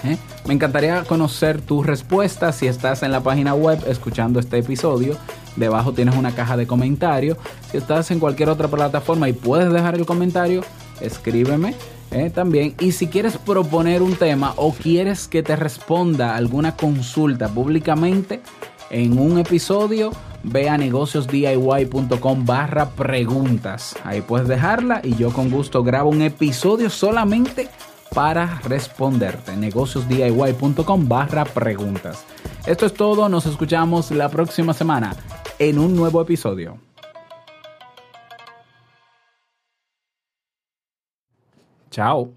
¿Eh? 0.03 0.17
Me 0.45 0.53
encantaría 0.53 1.03
conocer 1.03 1.61
tus 1.61 1.85
respuestas 1.85 2.57
si 2.57 2.67
estás 2.67 3.01
en 3.01 3.13
la 3.13 3.21
página 3.21 3.53
web 3.53 3.81
escuchando 3.87 4.41
este 4.41 4.57
episodio. 4.57 5.15
Debajo 5.55 5.93
tienes 5.93 6.15
una 6.15 6.35
caja 6.35 6.57
de 6.57 6.67
comentarios. 6.67 7.37
Si 7.71 7.77
estás 7.77 8.11
en 8.11 8.19
cualquier 8.19 8.49
otra 8.49 8.67
plataforma 8.67 9.29
y 9.29 9.33
puedes 9.33 9.71
dejar 9.71 9.95
el 9.95 10.05
comentario, 10.05 10.63
escríbeme 10.99 11.75
¿eh? 12.11 12.29
también. 12.29 12.75
Y 12.79 12.91
si 12.91 13.07
quieres 13.07 13.37
proponer 13.37 14.01
un 14.01 14.15
tema 14.15 14.53
o 14.57 14.73
quieres 14.73 15.27
que 15.27 15.43
te 15.43 15.55
responda 15.55 16.35
alguna 16.35 16.75
consulta 16.75 17.47
públicamente 17.49 18.41
en 18.89 19.19
un 19.19 19.37
episodio, 19.37 20.11
ve 20.43 20.69
a 20.69 20.77
negociosdiy.com 20.77 22.45
barra 22.45 22.89
preguntas. 22.89 23.95
Ahí 24.03 24.21
puedes 24.21 24.47
dejarla 24.47 25.01
y 25.03 25.15
yo 25.15 25.31
con 25.31 25.49
gusto 25.49 25.83
grabo 25.83 26.09
un 26.09 26.21
episodio 26.21 26.89
solamente 26.89 27.67
para 28.13 28.59
responderte. 28.63 29.55
negociosdiy.com 29.55 31.07
barra 31.07 31.45
preguntas. 31.45 32.25
Esto 32.65 32.85
es 32.85 32.93
todo, 32.93 33.29
nos 33.29 33.45
escuchamos 33.45 34.11
la 34.11 34.29
próxima 34.29 34.73
semana 34.73 35.15
en 35.59 35.79
un 35.79 35.95
nuevo 35.95 36.21
episodio. 36.21 36.88
Tchau! 41.89 42.33